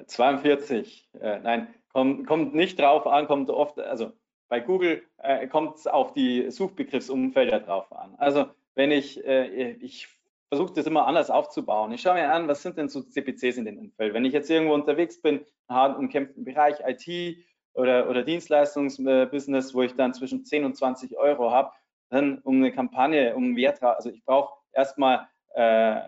[0.06, 4.12] 42, äh, nein, kommt, kommt nicht drauf an, kommt oft, also
[4.48, 8.14] bei Google äh, kommt es auf die Suchbegriffsumfelder drauf an.
[8.16, 10.06] Also wenn ich, äh, ich
[10.48, 11.92] versuche das immer anders aufzubauen.
[11.92, 14.14] Ich schaue mir an, was sind denn so CPCs in dem Umfeld.
[14.14, 15.38] Wenn ich jetzt irgendwo unterwegs bin,
[15.68, 17.38] in hart umkämpften Bereich IT
[17.72, 21.72] oder, oder Dienstleistungsbusiness, wo ich dann zwischen 10 und 20 Euro habe,
[22.10, 26.00] dann um eine Kampagne, um Wert, also ich brauche erstmal äh,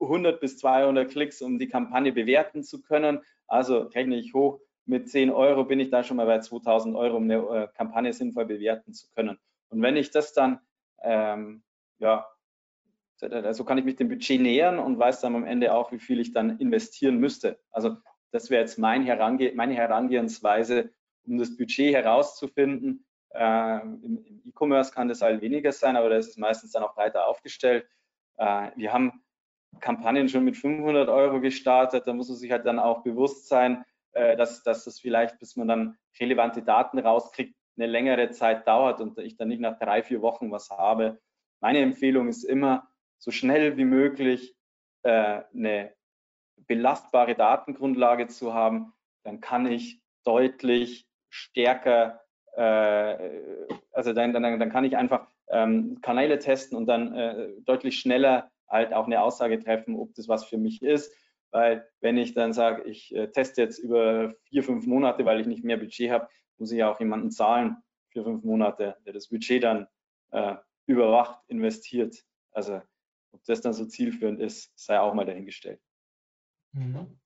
[0.00, 3.20] 100 bis 200 Klicks, um die Kampagne bewerten zu können.
[3.46, 7.16] Also rechne ich hoch, mit 10 Euro bin ich da schon mal bei 2000 Euro,
[7.16, 9.38] um eine äh, Kampagne sinnvoll bewerten zu können.
[9.68, 10.60] Und wenn ich das dann
[11.02, 11.62] ähm,
[11.98, 12.26] ja,
[13.52, 16.20] so kann ich mich dem Budget nähern und weiß dann am Ende auch, wie viel
[16.20, 17.58] ich dann investieren müsste.
[17.70, 17.96] Also
[18.32, 20.90] das wäre jetzt mein Herange meine Herangehensweise,
[21.26, 23.04] um das Budget herauszufinden.
[23.34, 27.26] Äh, Im E-Commerce kann das halt weniger sein, aber da ist meistens dann auch breiter
[27.26, 27.86] aufgestellt.
[28.38, 29.22] Äh, wir haben
[29.80, 33.84] Kampagnen schon mit 500 Euro gestartet, da muss man sich halt dann auch bewusst sein,
[34.12, 39.00] äh, dass, dass das vielleicht, bis man dann relevante Daten rauskriegt, eine längere Zeit dauert
[39.00, 41.20] und ich dann nicht nach drei, vier Wochen was habe.
[41.60, 42.88] Meine Empfehlung ist immer,
[43.20, 44.56] so schnell wie möglich
[45.02, 45.94] äh, eine
[46.66, 48.92] belastbare Datengrundlage zu haben,
[49.22, 52.20] dann kann ich deutlich stärker,
[52.56, 53.30] äh,
[53.92, 58.50] also dann, dann, dann kann ich einfach ähm, Kanäle testen und dann äh, deutlich schneller
[58.68, 61.12] halt auch eine Aussage treffen, ob das was für mich ist.
[61.50, 65.46] Weil wenn ich dann sage, ich äh, teste jetzt über vier, fünf Monate, weil ich
[65.46, 67.76] nicht mehr Budget habe, muss ich auch jemanden zahlen
[68.10, 69.86] für fünf Monate, der das Budget dann
[70.30, 70.54] äh,
[70.86, 72.16] überwacht, investiert.
[72.52, 72.80] Also
[73.32, 75.80] ob das dann so zielführend ist, sei auch mal dahingestellt.
[76.72, 77.18] Mhm.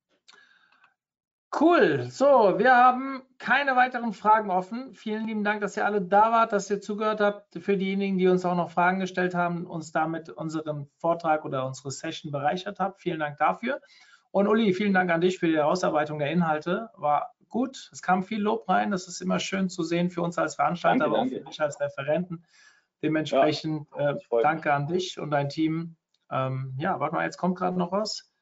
[1.58, 2.08] Cool.
[2.10, 4.92] So, wir haben keine weiteren Fragen offen.
[4.94, 7.62] Vielen lieben Dank, dass ihr alle da wart, dass ihr zugehört habt.
[7.62, 11.92] Für diejenigen, die uns auch noch Fragen gestellt haben, uns damit unseren Vortrag oder unsere
[11.92, 13.02] Session bereichert habt.
[13.02, 13.80] Vielen Dank dafür.
[14.32, 16.90] Und Uli, vielen Dank an dich für die Ausarbeitung der Inhalte.
[16.96, 17.88] War gut.
[17.92, 18.90] Es kam viel Lob rein.
[18.90, 21.60] Das ist immer schön zu sehen für uns als Veranstalter, danke, aber auch für dich
[21.60, 22.44] als Referenten.
[23.04, 25.96] Dementsprechend ja, äh, danke an dich und dein Team.
[26.30, 28.32] Ähm, ja, warte mal, jetzt kommt gerade noch was.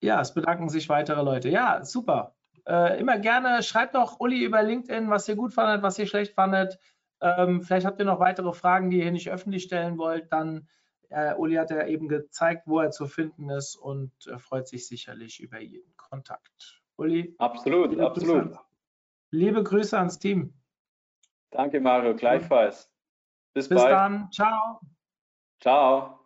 [0.00, 1.48] Ja, es bedanken sich weitere Leute.
[1.48, 2.36] Ja, super.
[2.68, 6.34] Äh, immer gerne, schreibt doch Uli über LinkedIn, was ihr gut fandet, was ihr schlecht
[6.34, 6.78] fandet.
[7.20, 10.32] Ähm, vielleicht habt ihr noch weitere Fragen, die ihr nicht öffentlich stellen wollt.
[10.32, 10.68] Dann,
[11.08, 14.86] äh, Uli hat ja eben gezeigt, wo er zu finden ist und äh, freut sich
[14.86, 16.80] sicherlich über jeden Kontakt.
[16.96, 17.34] Uli.
[17.38, 18.44] Absolut, liebe absolut.
[18.44, 18.60] Grüße,
[19.30, 20.54] liebe Grüße ans Team.
[21.50, 22.93] Danke, Mario, gleichfalls.
[23.54, 23.92] Bis, Bis bald.
[23.92, 24.30] dann.
[24.32, 24.80] Ciao.
[25.60, 26.23] Ciao.